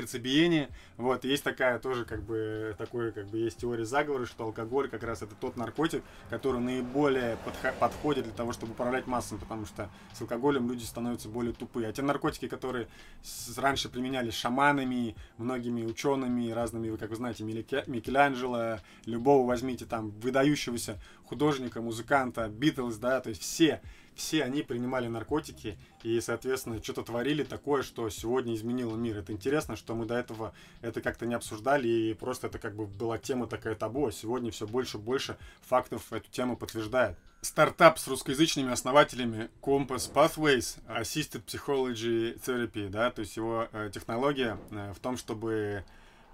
сердцебиение, 0.00 0.68
вот, 0.96 1.24
есть 1.24 1.44
такая 1.44 1.78
тоже, 1.78 2.04
как 2.04 2.22
бы, 2.22 2.74
такой, 2.78 3.12
как 3.12 3.26
бы, 3.26 3.38
есть 3.38 3.58
теория 3.58 3.84
заговора, 3.84 4.26
что 4.26 4.44
алкоголь 4.44 4.88
как 4.88 5.02
раз 5.02 5.22
это 5.22 5.34
тот 5.34 5.56
наркотик, 5.56 6.02
который 6.28 6.60
наиболее 6.60 7.36
подх- 7.44 7.78
подходит 7.78 8.24
для 8.24 8.32
того, 8.32 8.52
чтобы 8.52 8.72
управлять 8.72 9.06
массами, 9.06 9.38
потому 9.38 9.66
что 9.66 9.90
с 10.14 10.20
алкоголем 10.20 10.68
люди 10.68 10.84
становятся 10.84 11.28
более 11.28 11.52
тупые, 11.52 11.88
а 11.88 11.92
те 11.92 12.02
наркотики, 12.02 12.48
которые 12.48 12.88
раньше 13.56 13.88
применялись 13.88 14.34
шаманами, 14.34 15.16
многими 15.36 15.84
учеными, 15.84 16.50
разными, 16.50 16.90
вы 16.90 16.98
как 16.98 17.10
вы 17.10 17.16
знаете, 17.16 17.44
Микеланджело, 17.44 18.78
любого 19.04 19.46
возьмите 19.46 19.84
там 19.84 20.10
выдающегося 20.10 20.98
художника, 21.24 21.80
музыканта, 21.80 22.48
Битлз, 22.48 22.96
да, 22.96 23.20
то 23.20 23.28
есть 23.28 23.42
все 23.42 23.80
все 24.20 24.44
они 24.44 24.62
принимали 24.62 25.08
наркотики 25.08 25.78
и, 26.02 26.20
соответственно, 26.20 26.82
что-то 26.82 27.02
творили 27.02 27.42
такое, 27.42 27.82
что 27.82 28.08
сегодня 28.10 28.54
изменило 28.54 28.94
мир. 28.94 29.16
Это 29.16 29.32
интересно, 29.32 29.76
что 29.76 29.94
мы 29.94 30.04
до 30.04 30.14
этого 30.14 30.52
это 30.82 31.00
как-то 31.00 31.24
не 31.24 31.34
обсуждали, 31.34 31.88
и 31.88 32.14
просто 32.14 32.48
это 32.48 32.58
как 32.58 32.76
бы 32.76 32.86
была 32.86 33.16
тема 33.16 33.46
такая 33.46 33.74
табу, 33.74 34.06
а 34.06 34.12
сегодня 34.12 34.50
все 34.50 34.66
больше 34.66 34.98
и 34.98 35.00
больше 35.00 35.38
фактов 35.62 36.12
эту 36.12 36.30
тему 36.30 36.56
подтверждает. 36.56 37.16
Стартап 37.40 37.98
с 37.98 38.06
русскоязычными 38.06 38.70
основателями 38.70 39.48
Compass 39.62 40.12
Pathways 40.12 40.78
Assisted 40.86 41.42
Psychology 41.46 42.38
Therapy, 42.44 42.90
да, 42.90 43.10
то 43.10 43.20
есть 43.20 43.34
его 43.38 43.68
э, 43.72 43.90
технология 43.92 44.58
э, 44.70 44.92
в 44.92 45.00
том, 45.00 45.16
чтобы 45.16 45.84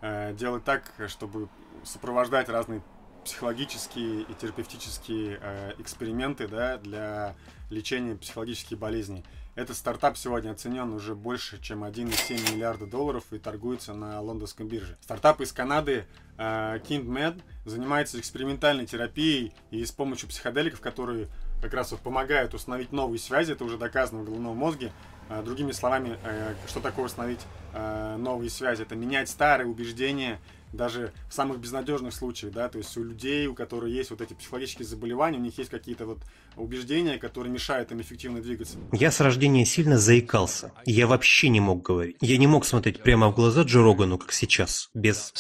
э, 0.00 0.34
делать 0.34 0.64
так, 0.64 0.92
чтобы 1.06 1.48
сопровождать 1.84 2.48
разные 2.48 2.82
психологические 3.26 4.22
и 4.22 4.34
терапевтические 4.34 5.38
э, 5.42 5.72
эксперименты 5.78 6.46
да, 6.46 6.78
для 6.78 7.34
лечения 7.70 8.14
психологических 8.14 8.78
болезней. 8.78 9.24
Этот 9.56 9.76
стартап 9.76 10.16
сегодня 10.16 10.52
оценен 10.52 10.92
уже 10.92 11.14
больше, 11.14 11.60
чем 11.60 11.82
1,7 11.82 12.54
миллиарда 12.54 12.86
долларов 12.86 13.24
и 13.32 13.38
торгуется 13.38 13.94
на 13.94 14.20
лондонском 14.20 14.68
бирже. 14.68 14.96
Стартап 15.00 15.40
из 15.40 15.50
Канады 15.52 16.06
э, 16.38 16.78
KindMed 16.78 17.42
занимается 17.64 18.20
экспериментальной 18.20 18.86
терапией 18.86 19.52
и 19.70 19.84
с 19.84 19.90
помощью 19.90 20.28
психоделиков, 20.28 20.80
которые 20.80 21.28
как 21.60 21.74
раз 21.74 21.90
вот 21.90 22.00
помогают 22.00 22.54
установить 22.54 22.92
новые 22.92 23.18
связи, 23.18 23.52
это 23.52 23.64
уже 23.64 23.76
доказано 23.76 24.22
в 24.22 24.24
головном 24.26 24.56
мозге. 24.56 24.92
Э, 25.28 25.42
другими 25.42 25.72
словами, 25.72 26.16
э, 26.22 26.54
что 26.68 26.80
такое 26.80 27.06
установить 27.06 27.40
э, 27.72 28.16
новые 28.16 28.50
связи? 28.50 28.82
Это 28.82 28.94
менять 28.94 29.28
старые 29.28 29.66
убеждения, 29.66 30.40
даже 30.76 31.12
в 31.28 31.34
самых 31.34 31.58
безнадежных 31.58 32.14
случаях, 32.14 32.52
да, 32.52 32.68
то 32.68 32.78
есть 32.78 32.96
у 32.96 33.02
людей, 33.02 33.46
у 33.46 33.54
которых 33.54 33.90
есть 33.90 34.10
вот 34.10 34.20
эти 34.20 34.34
психологические 34.34 34.86
заболевания, 34.86 35.38
у 35.38 35.42
них 35.42 35.56
есть 35.58 35.70
какие-то 35.70 36.06
вот 36.06 36.18
убеждения, 36.56 37.18
которые 37.18 37.52
мешают 37.52 37.90
им 37.92 38.00
эффективно 38.00 38.40
двигаться. 38.40 38.78
Я 38.92 39.10
с 39.10 39.20
рождения 39.20 39.64
сильно 39.64 39.98
заикался. 39.98 40.72
Я 40.84 41.06
вообще 41.06 41.48
не 41.48 41.60
мог 41.60 41.82
говорить. 41.82 42.16
Я 42.20 42.38
не 42.38 42.46
мог 42.46 42.64
смотреть 42.64 43.02
прямо 43.02 43.30
в 43.30 43.34
глаза 43.34 43.62
Джо 43.62 43.82
Рогану, 43.82 44.18
как 44.18 44.32
сейчас, 44.32 44.90
без... 44.94 45.32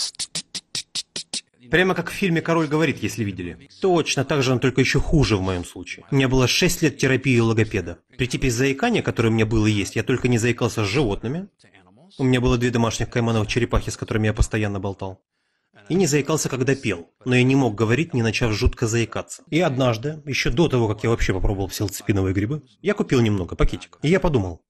Прямо 1.70 1.94
как 1.94 2.10
в 2.10 2.12
фильме 2.12 2.40
«Король 2.40 2.68
говорит», 2.68 3.02
если 3.02 3.24
видели. 3.24 3.68
Точно 3.80 4.24
так 4.24 4.42
же, 4.42 4.54
но 4.54 4.60
только 4.60 4.80
еще 4.80 5.00
хуже 5.00 5.36
в 5.36 5.40
моем 5.40 5.64
случае. 5.64 6.06
У 6.12 6.14
меня 6.14 6.28
было 6.28 6.46
6 6.46 6.82
лет 6.82 6.96
терапии 6.96 7.38
логопеда. 7.40 7.98
При 8.16 8.26
типе 8.26 8.50
заикания, 8.50 9.02
которое 9.02 9.30
у 9.30 9.32
меня 9.32 9.46
было 9.46 9.66
есть, 9.66 9.96
я 9.96 10.04
только 10.04 10.28
не 10.28 10.38
заикался 10.38 10.84
с 10.84 10.88
животными, 10.88 11.48
у 12.18 12.24
меня 12.24 12.40
было 12.40 12.56
две 12.56 12.70
домашних 12.70 13.10
каймановых 13.10 13.48
черепахи, 13.48 13.90
с 13.90 13.96
которыми 13.96 14.26
я 14.26 14.32
постоянно 14.32 14.80
болтал. 14.80 15.22
И 15.88 15.94
не 15.94 16.06
заикался, 16.06 16.48
когда 16.48 16.74
пел, 16.74 17.10
но 17.24 17.36
я 17.36 17.42
не 17.42 17.54
мог 17.54 17.74
говорить, 17.74 18.14
не 18.14 18.22
начав 18.22 18.52
жутко 18.52 18.86
заикаться. 18.86 19.44
И 19.50 19.60
однажды, 19.60 20.22
еще 20.24 20.50
до 20.50 20.68
того, 20.68 20.88
как 20.88 21.04
я 21.04 21.10
вообще 21.10 21.32
попробовал 21.32 21.68
псилоципиновые 21.68 22.34
грибы, 22.34 22.62
я 22.80 22.94
купил 22.94 23.20
немного, 23.20 23.54
пакетик. 23.54 23.98
И 24.02 24.08
я 24.08 24.18
подумал, 24.18 24.62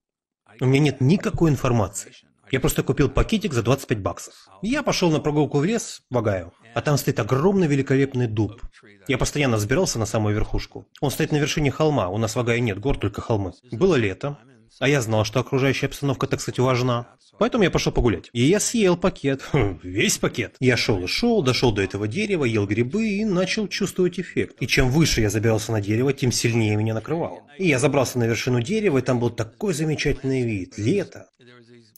у 0.60 0.66
меня 0.66 0.80
нет 0.80 1.00
никакой 1.00 1.50
информации. 1.50 2.12
Я 2.50 2.60
просто 2.60 2.82
купил 2.82 3.08
пакетик 3.08 3.52
за 3.52 3.62
25 3.62 4.00
баксов. 4.00 4.34
Я 4.62 4.82
пошел 4.82 5.10
на 5.10 5.20
прогулку 5.20 5.58
в 5.58 5.64
лес, 5.64 6.02
в 6.10 6.18
Огайо. 6.18 6.52
А 6.74 6.80
там 6.80 6.96
стоит 6.96 7.18
огромный 7.18 7.66
великолепный 7.66 8.26
дуб. 8.26 8.60
Я 9.08 9.18
постоянно 9.18 9.56
взбирался 9.56 9.98
на 9.98 10.06
самую 10.06 10.34
верхушку. 10.34 10.86
Он 11.00 11.10
стоит 11.10 11.32
на 11.32 11.36
вершине 11.36 11.70
холма, 11.70 12.08
у 12.08 12.18
нас 12.18 12.36
в 12.36 12.38
Огайо 12.38 12.60
нет 12.60 12.78
гор, 12.78 12.98
только 12.98 13.20
холмы. 13.20 13.52
Было 13.72 13.96
лето, 13.96 14.38
А 14.78 14.88
я 14.88 15.00
знал, 15.00 15.24
что 15.24 15.40
окружающая 15.40 15.86
обстановка, 15.86 16.26
так 16.26 16.40
сказать, 16.40 16.58
важна. 16.58 17.08
Поэтому 17.38 17.64
я 17.64 17.70
пошел 17.70 17.92
погулять. 17.92 18.28
И 18.32 18.42
я 18.42 18.60
съел 18.60 18.96
пакет. 18.96 19.42
Весь 19.82 20.18
пакет. 20.18 20.56
Я 20.60 20.76
шел 20.76 21.02
и 21.04 21.06
шел, 21.06 21.42
дошел 21.42 21.72
до 21.72 21.82
этого 21.82 22.06
дерева, 22.06 22.44
ел 22.44 22.66
грибы 22.66 23.08
и 23.08 23.24
начал 23.24 23.68
чувствовать 23.68 24.20
эффект. 24.20 24.56
И 24.60 24.66
чем 24.66 24.90
выше 24.90 25.22
я 25.22 25.30
забирался 25.30 25.72
на 25.72 25.80
дерево, 25.80 26.12
тем 26.12 26.30
сильнее 26.30 26.76
меня 26.76 26.94
накрывало. 26.94 27.42
И 27.58 27.68
я 27.68 27.78
забрался 27.78 28.18
на 28.18 28.24
вершину 28.24 28.60
дерева, 28.60 28.98
и 28.98 29.02
там 29.02 29.18
был 29.18 29.30
такой 29.30 29.72
замечательный 29.72 30.42
вид. 30.42 30.76
Лето. 30.76 31.28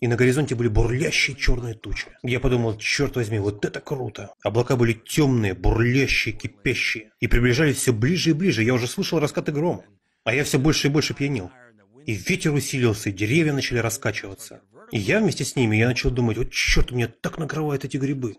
И 0.01 0.07
на 0.07 0.15
горизонте 0.15 0.55
были 0.55 0.69
бурлящие 0.69 1.37
черные 1.37 1.75
тучи. 1.75 2.07
Я 2.23 2.39
подумал, 2.39 2.79
черт 2.79 3.17
возьми, 3.17 3.41
вот 3.41 3.65
это 3.65 3.81
круто. 3.81 4.31
Облака 4.45 4.77
были 4.77 4.93
темные, 4.93 5.55
бурлящие, 5.55 6.35
кипящие. 6.35 7.11
И 7.19 7.27
приближались 7.27 7.79
все 7.79 7.93
ближе 7.93 8.31
и 8.31 8.35
ближе. 8.35 8.63
Я 8.63 8.75
уже 8.75 8.87
слышал 8.87 9.19
раскаты 9.19 9.51
грома. 9.51 9.83
А 10.23 10.35
я 10.35 10.45
все 10.45 10.59
больше 10.59 10.87
и 10.87 10.91
больше 10.91 11.15
пьянел. 11.15 11.51
И 12.09 12.15
ветер 12.15 12.55
усилился, 12.55 13.11
и 13.11 13.13
деревья 13.13 13.53
начали 13.53 13.81
раскачиваться. 13.81 14.63
И 14.93 14.99
я 14.99 15.21
вместе 15.21 15.45
с 15.45 15.57
ними, 15.57 15.77
я 15.77 15.89
начал 15.89 16.11
думать, 16.11 16.39
вот 16.39 16.51
черт, 16.51 16.91
меня 16.91 17.07
так 17.07 17.37
накрывают 17.37 17.85
эти 17.85 17.99
грибы. 17.99 18.37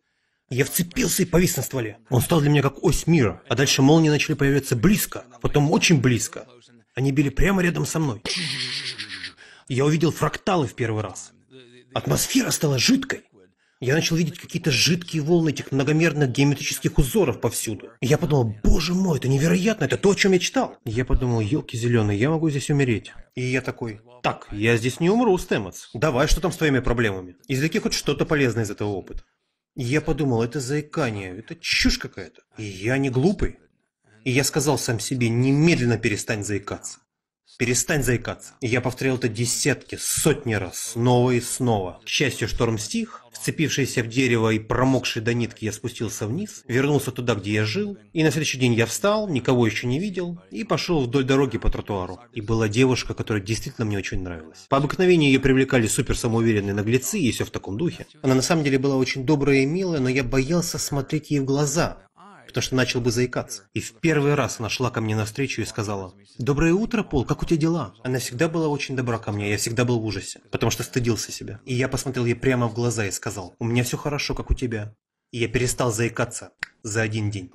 Я 0.49 0.65
вцепился 0.65 1.21
и 1.21 1.27
повис 1.27 1.55
на 1.55 1.61
стволе. 1.61 1.99
Он 2.09 2.19
стал 2.19 2.41
для 2.41 2.49
меня 2.49 2.63
как 2.63 2.83
ось 2.83 3.05
мира. 3.05 3.43
А 3.47 3.53
дальше 3.53 3.83
молнии 3.83 4.09
начали 4.09 4.33
появляться 4.33 4.75
близко, 4.75 5.23
потом 5.39 5.71
очень 5.71 6.01
близко. 6.01 6.47
Они 6.95 7.11
били 7.11 7.29
прямо 7.29 7.61
рядом 7.61 7.85
со 7.85 7.99
мной. 7.99 8.23
Я 9.67 9.85
увидел 9.85 10.11
фракталы 10.11 10.65
в 10.65 10.73
первый 10.73 11.03
раз. 11.03 11.31
Атмосфера 11.93 12.49
стала 12.49 12.79
жидкой. 12.79 13.28
Я 13.81 13.95
начал 13.95 14.17
видеть 14.17 14.37
какие-то 14.37 14.71
жидкие 14.71 15.23
волны 15.23 15.51
этих 15.51 15.71
многомерных 15.71 16.29
геометрических 16.29 16.97
узоров 16.97 17.39
повсюду. 17.39 17.91
И 18.01 18.07
я 18.07 18.17
подумал, 18.17 18.53
боже 18.61 18.93
мой, 18.93 19.19
это 19.19 19.29
невероятно, 19.29 19.85
это 19.85 19.97
то, 19.97 20.11
о 20.11 20.15
чем 20.15 20.33
я 20.33 20.39
читал. 20.39 20.77
Я 20.83 21.05
подумал, 21.05 21.39
елки 21.39 21.77
зеленые, 21.77 22.19
я 22.19 22.29
могу 22.29 22.49
здесь 22.49 22.69
умереть. 22.69 23.13
И 23.35 23.41
я 23.41 23.61
такой, 23.61 24.01
так, 24.21 24.49
я 24.51 24.75
здесь 24.75 24.99
не 24.99 25.09
умру, 25.09 25.37
Стэмотс. 25.37 25.91
Давай, 25.93 26.27
что 26.27 26.41
там 26.41 26.51
с 26.51 26.57
твоими 26.57 26.79
проблемами? 26.79 27.37
Извлеки 27.47 27.79
хоть 27.79 27.93
что-то 27.93 28.25
полезное 28.25 28.65
из 28.65 28.69
этого 28.69 28.89
опыта. 28.89 29.23
И 29.77 29.83
я 29.83 30.01
подумал, 30.01 30.43
это 30.43 30.59
заикание, 30.59 31.37
это 31.37 31.55
чушь 31.55 31.97
какая-то. 31.99 32.41
И 32.57 32.63
я 32.63 32.97
не 32.97 33.09
глупый. 33.09 33.59
И 34.25 34.31
я 34.31 34.43
сказал 34.43 34.77
сам 34.77 34.99
себе, 34.99 35.29
немедленно 35.29 35.97
перестань 35.97 36.43
заикаться. 36.43 36.99
Перестань 37.57 38.03
заикаться. 38.03 38.53
Я 38.61 38.81
повторял 38.81 39.17
это 39.17 39.27
десятки, 39.27 39.97
сотни 39.99 40.53
раз, 40.53 40.91
снова 40.93 41.31
и 41.31 41.41
снова. 41.41 41.99
К 42.05 42.07
счастью, 42.07 42.47
шторм 42.47 42.77
стих. 42.77 43.23
Вцепившийся 43.31 44.03
в 44.03 44.07
дерево 44.07 44.49
и 44.49 44.59
промокший 44.59 45.21
до 45.21 45.33
нитки, 45.33 45.65
я 45.65 45.71
спустился 45.71 46.25
вниз, 46.25 46.63
вернулся 46.67 47.11
туда, 47.11 47.35
где 47.35 47.53
я 47.53 47.65
жил. 47.65 47.97
И 48.11 48.23
на 48.23 48.31
следующий 48.31 48.57
день 48.57 48.73
я 48.73 48.85
встал, 48.85 49.29
никого 49.29 49.65
еще 49.65 49.87
не 49.87 49.99
видел, 49.99 50.39
и 50.51 50.63
пошел 50.63 51.01
вдоль 51.01 51.23
дороги 51.23 51.57
по 51.57 51.69
тротуару. 51.69 52.19
И 52.33 52.41
была 52.41 52.67
девушка, 52.67 53.13
которая 53.13 53.43
действительно 53.43 53.85
мне 53.85 53.97
очень 53.97 54.21
нравилась. 54.21 54.65
По 54.67 54.77
обыкновению 54.77 55.31
ее 55.31 55.39
привлекали 55.39 55.87
супер 55.87 56.17
самоуверенные 56.17 56.73
наглецы, 56.73 57.19
и 57.19 57.31
все 57.31 57.45
в 57.45 57.51
таком 57.51 57.77
духе. 57.77 58.07
Она 58.21 58.35
на 58.35 58.41
самом 58.41 58.63
деле 58.63 58.79
была 58.79 58.97
очень 58.97 59.25
добрая 59.25 59.59
и 59.59 59.65
милая, 59.65 59.99
но 59.99 60.09
я 60.09 60.23
боялся 60.23 60.77
смотреть 60.77 61.29
ей 61.31 61.39
в 61.39 61.45
глаза, 61.45 61.99
потому 62.49 62.63
что 62.63 62.75
начал 62.75 62.99
бы 62.99 63.11
заикаться. 63.11 63.69
И 63.73 63.79
в 63.79 63.93
первый 63.93 64.33
раз 64.33 64.59
она 64.59 64.69
шла 64.69 64.89
ко 64.89 65.01
мне 65.01 65.15
навстречу 65.15 65.61
и 65.61 65.65
сказала, 65.65 66.13
«Доброе 66.39 66.73
утро, 66.73 67.03
Пол, 67.03 67.23
как 67.23 67.43
у 67.43 67.45
тебя 67.45 67.59
дела?» 67.59 67.93
Она 68.03 68.17
всегда 68.17 68.49
была 68.49 68.67
очень 68.67 68.95
добра 68.95 69.19
ко 69.19 69.31
мне, 69.31 69.51
я 69.51 69.57
всегда 69.57 69.85
был 69.85 69.99
в 69.99 70.05
ужасе, 70.05 70.41
потому 70.51 70.71
что 70.71 70.83
стыдился 70.83 71.31
себя. 71.31 71.59
И 71.65 71.75
я 71.75 71.87
посмотрел 71.87 72.25
ей 72.25 72.33
прямо 72.33 72.67
в 72.67 72.73
глаза 72.73 73.05
и 73.05 73.11
сказал, 73.11 73.55
«У 73.59 73.65
меня 73.65 73.83
все 73.83 73.97
хорошо, 73.97 74.33
как 74.33 74.49
у 74.49 74.55
тебя». 74.55 74.95
И 75.31 75.37
я 75.37 75.47
перестал 75.47 75.91
заикаться 75.91 76.51
за 76.81 77.03
один 77.03 77.29
день. 77.29 77.51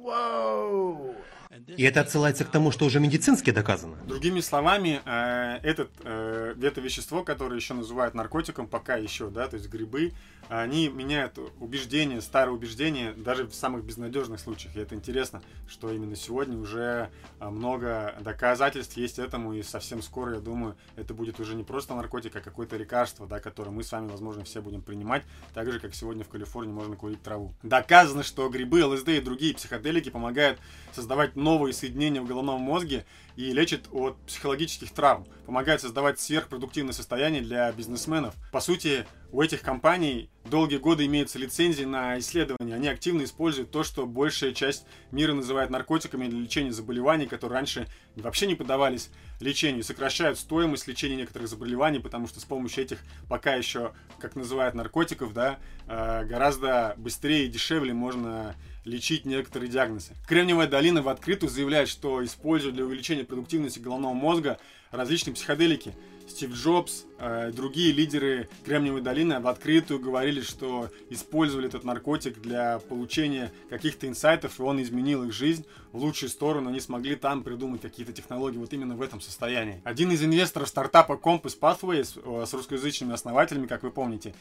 И 1.67 1.83
это 1.83 2.01
отсылается 2.01 2.45
к 2.45 2.51
тому, 2.51 2.71
что 2.71 2.85
уже 2.85 3.01
медицински 3.01 3.51
доказано. 3.51 3.97
Другими 4.07 4.41
словами, 4.41 5.01
э, 5.05 5.59
этот, 5.63 5.91
э, 6.05 6.55
это 6.61 6.81
вещество, 6.81 7.23
которое 7.23 7.57
еще 7.57 7.75
называют 7.75 8.15
наркотиком, 8.15 8.67
пока 8.67 8.97
еще, 8.97 9.31
да, 9.31 9.49
то 9.49 9.57
есть 9.57 9.69
грибы, 9.69 10.13
они 10.49 10.89
меняют 10.89 11.39
убеждения, 11.61 12.21
старые 12.21 12.55
убеждения, 12.55 13.13
даже 13.13 13.45
в 13.45 13.55
самых 13.55 13.85
безнадежных 13.85 14.41
случаях. 14.41 14.77
И 14.77 14.81
это 14.81 14.95
интересно, 14.95 15.43
что 15.69 15.91
именно 15.91 16.17
сегодня 16.17 16.59
уже 16.59 17.11
а, 17.39 17.51
много 17.51 18.15
доказательств 18.21 18.97
есть 18.97 19.19
этому, 19.19 19.55
и 19.55 19.63
совсем 19.63 20.03
скоро, 20.03 20.35
я 20.35 20.41
думаю, 20.41 20.77
это 20.97 21.15
будет 21.15 21.41
уже 21.41 21.55
не 21.55 21.65
просто 21.65 21.95
наркотик, 21.95 22.37
а 22.37 22.41
какое-то 22.41 22.77
лекарство, 22.77 23.27
да, 23.27 23.41
которое 23.41 23.71
мы 23.71 23.83
с 23.83 23.93
вами, 23.93 24.09
возможно, 24.09 24.45
все 24.45 24.61
будем 24.61 24.83
принимать, 24.83 25.23
так 25.55 25.71
же, 25.71 25.81
как 25.81 25.95
сегодня 25.95 26.25
в 26.25 26.29
Калифорнии 26.29 26.73
можно 26.73 26.97
курить 26.97 27.23
траву. 27.23 27.55
Доказано, 27.63 28.23
что 28.23 28.49
грибы, 28.49 28.85
ЛСД 28.85 29.09
и 29.09 29.21
другие 29.21 29.55
психоделики 29.55 30.11
помогают 30.11 30.59
создавать 30.93 31.37
новые 31.37 31.54
соединения 31.73 32.21
в 32.21 32.27
головном 32.27 32.61
мозге 32.61 33.05
и 33.37 33.53
лечат 33.53 33.89
от 33.93 34.17
психологических 34.27 34.91
травм, 34.91 35.27
помогают 35.47 35.81
создавать 35.81 36.21
сверхпродуктивное 36.21 36.93
состояние 36.93 37.43
для 37.43 37.71
бизнесменов. 37.73 38.35
По 38.53 38.61
сути, 38.61 39.07
у 39.33 39.43
этих 39.43 39.63
компаний 39.63 40.31
долгие 40.45 40.77
годы 40.77 41.07
имеются 41.07 41.39
лицензии 41.39 41.85
на 41.85 42.19
исследования. 42.21 42.75
Они 42.75 42.87
активно 42.87 43.25
используют 43.25 43.73
то, 43.73 43.83
что 43.83 44.07
большая 44.07 44.53
часть 44.53 44.87
мира 45.11 45.33
называет 45.33 45.71
наркотиками 45.71 46.29
для 46.29 46.39
лечения 46.39 46.73
заболеваний, 46.73 47.27
которые 47.27 47.57
раньше 47.57 47.89
вообще 48.15 48.47
не 48.47 48.55
поддавались 48.55 49.11
лечению. 49.41 49.83
Сокращают 49.83 50.39
стоимость 50.39 50.87
лечения 50.87 51.17
некоторых 51.17 51.49
заболеваний, 51.49 51.99
потому 51.99 52.29
что 52.29 52.39
с 52.39 52.45
помощью 52.45 52.85
этих 52.85 53.01
пока 53.29 53.55
еще, 53.55 53.93
как 54.21 54.37
называют, 54.37 54.77
наркотиков, 54.77 55.33
да, 55.33 55.59
э, 55.89 56.25
гораздо 56.25 56.95
быстрее 56.97 57.47
и 57.47 57.49
дешевле 57.49 57.93
можно 57.93 58.55
лечить 58.85 59.25
некоторые 59.25 59.71
диагнозы. 59.71 60.13
Кремниевая 60.29 60.69
долина 60.69 61.03
в 61.03 61.09
открытую 61.09 61.51
заявляет, 61.51 61.89
что 61.89 62.25
используют 62.25 62.77
для 62.77 62.85
увеличения 62.85 63.25
продуктивности 63.25 63.79
головного 63.79 64.13
мозга 64.13 64.59
различные 64.91 65.35
психоделики. 65.35 65.95
Стив 66.27 66.55
Джобс, 66.55 67.05
э, 67.19 67.53
другие 67.53 67.93
лидеры 67.93 68.49
Кремниевой 68.65 69.03
долины 69.03 69.41
в 69.41 69.47
открытую 69.47 70.01
говорили, 70.01 70.41
что 70.41 70.91
использовали 71.11 71.69
этот 71.69 71.85
наркотик 71.85 72.41
для 72.41 72.79
получения 72.79 73.53
каких-то 73.69 74.09
инсайтов, 74.09 74.59
и 74.59 74.63
он 74.63 74.81
изменил 74.81 75.25
их 75.25 75.33
жизнь 75.33 75.67
в 75.93 75.99
лучшую 75.99 76.31
сторону. 76.31 76.71
Они 76.71 76.81
смогли 76.81 77.17
там 77.17 77.43
придумать 77.43 77.83
какие-то 77.83 78.13
технологии 78.13 78.57
вот 78.57 78.73
именно 78.73 78.97
в 78.97 79.03
этом 79.03 79.21
состоянии. 79.21 79.83
Один 79.85 80.11
из 80.13 80.25
инвесторов 80.25 80.69
стартапа 80.69 81.21
Compass 81.23 81.59
Pathways 81.61 82.19
э, 82.43 82.47
с 82.47 82.55
русскоязычными 82.55 83.13
основателями, 83.13 83.67
как 83.67 83.83
вы 83.83 83.91
помните, 83.91 84.35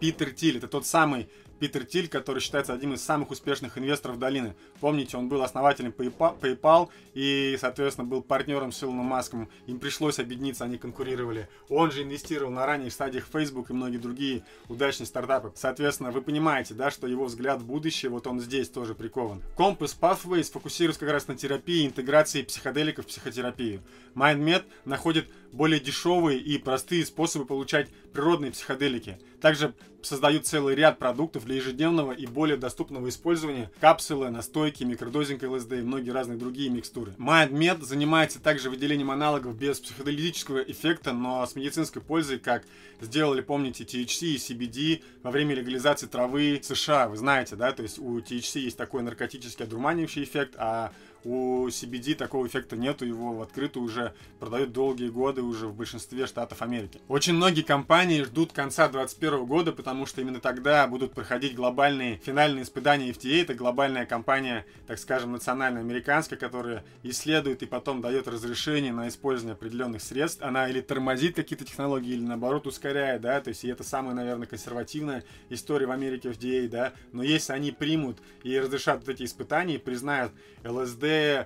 Питер 0.00 0.30
Тиль. 0.30 0.58
Это 0.58 0.66
тот 0.66 0.86
самый 0.86 1.28
Питер 1.58 1.84
Тиль, 1.84 2.08
который 2.08 2.40
считается 2.40 2.72
одним 2.72 2.94
из 2.94 3.02
самых 3.02 3.30
успешных 3.30 3.78
инвесторов 3.78 4.18
долины. 4.18 4.54
Помните, 4.80 5.16
он 5.16 5.28
был 5.28 5.42
основателем 5.42 5.90
PayPal 5.90 6.88
и, 7.14 7.56
соответственно, 7.60 8.06
был 8.06 8.22
партнером 8.22 8.72
с 8.72 8.82
Илоном 8.82 9.06
Маском. 9.06 9.48
Им 9.66 9.78
пришлось 9.78 10.18
объединиться, 10.18 10.64
они 10.64 10.78
конкурировали. 10.78 11.48
Он 11.68 11.90
же 11.90 12.02
инвестировал 12.02 12.50
на 12.50 12.66
ранних 12.66 12.92
стадиях 12.92 13.26
Facebook 13.32 13.70
и 13.70 13.72
многие 13.72 13.98
другие 13.98 14.44
удачные 14.68 15.06
стартапы. 15.06 15.52
Соответственно, 15.54 16.10
вы 16.10 16.22
понимаете, 16.22 16.74
да, 16.74 16.90
что 16.90 17.06
его 17.06 17.24
взгляд 17.24 17.60
в 17.60 17.66
будущее, 17.66 18.10
вот 18.10 18.26
он 18.26 18.40
здесь 18.40 18.68
тоже 18.68 18.94
прикован. 18.94 19.42
Compass 19.56 19.96
Pathways 20.00 20.50
фокусируется 20.50 21.00
как 21.00 21.10
раз 21.10 21.28
на 21.28 21.36
терапии 21.36 21.86
интеграции 21.86 22.42
психоделиков 22.42 23.04
в 23.04 23.08
психотерапию. 23.08 23.82
MindMed 24.14 24.64
находит 24.84 25.28
более 25.52 25.80
дешевые 25.80 26.38
и 26.38 26.58
простые 26.58 27.04
способы 27.06 27.44
получать 27.44 27.88
природные 28.12 28.52
психоделики. 28.52 29.18
Также 29.40 29.74
создают 30.02 30.46
целый 30.46 30.74
ряд 30.74 30.98
продуктов 30.98 31.44
для 31.44 31.56
ежедневного 31.56 32.12
и 32.12 32.26
более 32.26 32.56
доступного 32.56 33.08
использования. 33.08 33.70
Капсулы, 33.80 34.30
настойки, 34.30 34.84
микродозинг 34.84 35.42
ЛСД 35.42 35.72
и 35.72 35.82
многие 35.82 36.10
разные 36.10 36.38
другие 36.38 36.70
микстуры. 36.70 37.14
MindMed 37.18 37.84
занимается 37.84 38.40
также 38.40 38.70
выделением 38.70 39.10
аналогов 39.10 39.56
без 39.56 39.80
психоделитического 39.80 40.58
эффекта, 40.58 41.12
но 41.12 41.44
с 41.44 41.54
медицинской 41.56 42.02
пользой, 42.02 42.38
как 42.38 42.64
сделали, 43.00 43.40
помните, 43.40 43.84
THC 43.84 44.26
и 44.26 44.36
CBD 44.36 45.02
во 45.22 45.30
время 45.30 45.54
легализации 45.54 46.06
травы 46.06 46.60
в 46.62 46.66
США. 46.66 47.08
Вы 47.08 47.16
знаете, 47.16 47.56
да, 47.56 47.72
то 47.72 47.82
есть 47.82 47.98
у 47.98 48.18
THC 48.18 48.60
есть 48.60 48.76
такой 48.76 49.02
наркотический 49.02 49.64
одурманивающий 49.64 50.24
эффект, 50.24 50.54
а 50.56 50.92
у 51.28 51.68
CBD 51.68 52.14
такого 52.14 52.46
эффекта 52.46 52.74
нету, 52.74 53.04
его 53.04 53.34
в 53.34 53.42
открытую 53.42 53.84
уже 53.84 54.14
продают 54.40 54.72
долгие 54.72 55.10
годы 55.10 55.42
уже 55.42 55.66
в 55.66 55.74
большинстве 55.74 56.26
штатов 56.26 56.62
Америки. 56.62 57.00
Очень 57.06 57.34
многие 57.34 57.60
компании 57.60 58.22
ждут 58.22 58.52
конца 58.52 58.88
2021 58.88 59.44
года, 59.44 59.72
потому 59.72 60.06
что 60.06 60.22
именно 60.22 60.40
тогда 60.40 60.86
будут 60.86 61.12
проходить 61.12 61.54
глобальные 61.54 62.16
финальные 62.24 62.62
испытания 62.62 63.10
FDA. 63.10 63.42
Это 63.42 63.52
глобальная 63.52 64.06
компания, 64.06 64.64
так 64.86 64.98
скажем, 64.98 65.32
национально-американская, 65.32 66.38
которая 66.38 66.82
исследует 67.02 67.62
и 67.62 67.66
потом 67.66 68.00
дает 68.00 68.26
разрешение 68.26 68.94
на 68.94 69.08
использование 69.08 69.52
определенных 69.52 70.00
средств. 70.00 70.42
Она 70.42 70.70
или 70.70 70.80
тормозит 70.80 71.36
какие-то 71.36 71.66
технологии, 71.66 72.14
или 72.14 72.22
наоборот 72.22 72.66
ускоряет, 72.66 73.20
да, 73.20 73.38
то 73.42 73.48
есть 73.48 73.64
и 73.64 73.68
это 73.68 73.84
самая, 73.84 74.14
наверное, 74.14 74.46
консервативная 74.46 75.24
история 75.50 75.86
в 75.86 75.90
Америке 75.90 76.30
FDA, 76.30 76.68
да, 76.68 76.94
но 77.12 77.22
если 77.22 77.52
они 77.52 77.70
примут 77.70 78.16
и 78.44 78.58
разрешат 78.58 79.00
вот 79.00 79.10
эти 79.10 79.24
испытания, 79.24 79.78
признают 79.78 80.32
ЛСД, 80.64 81.17
э, 81.18 81.44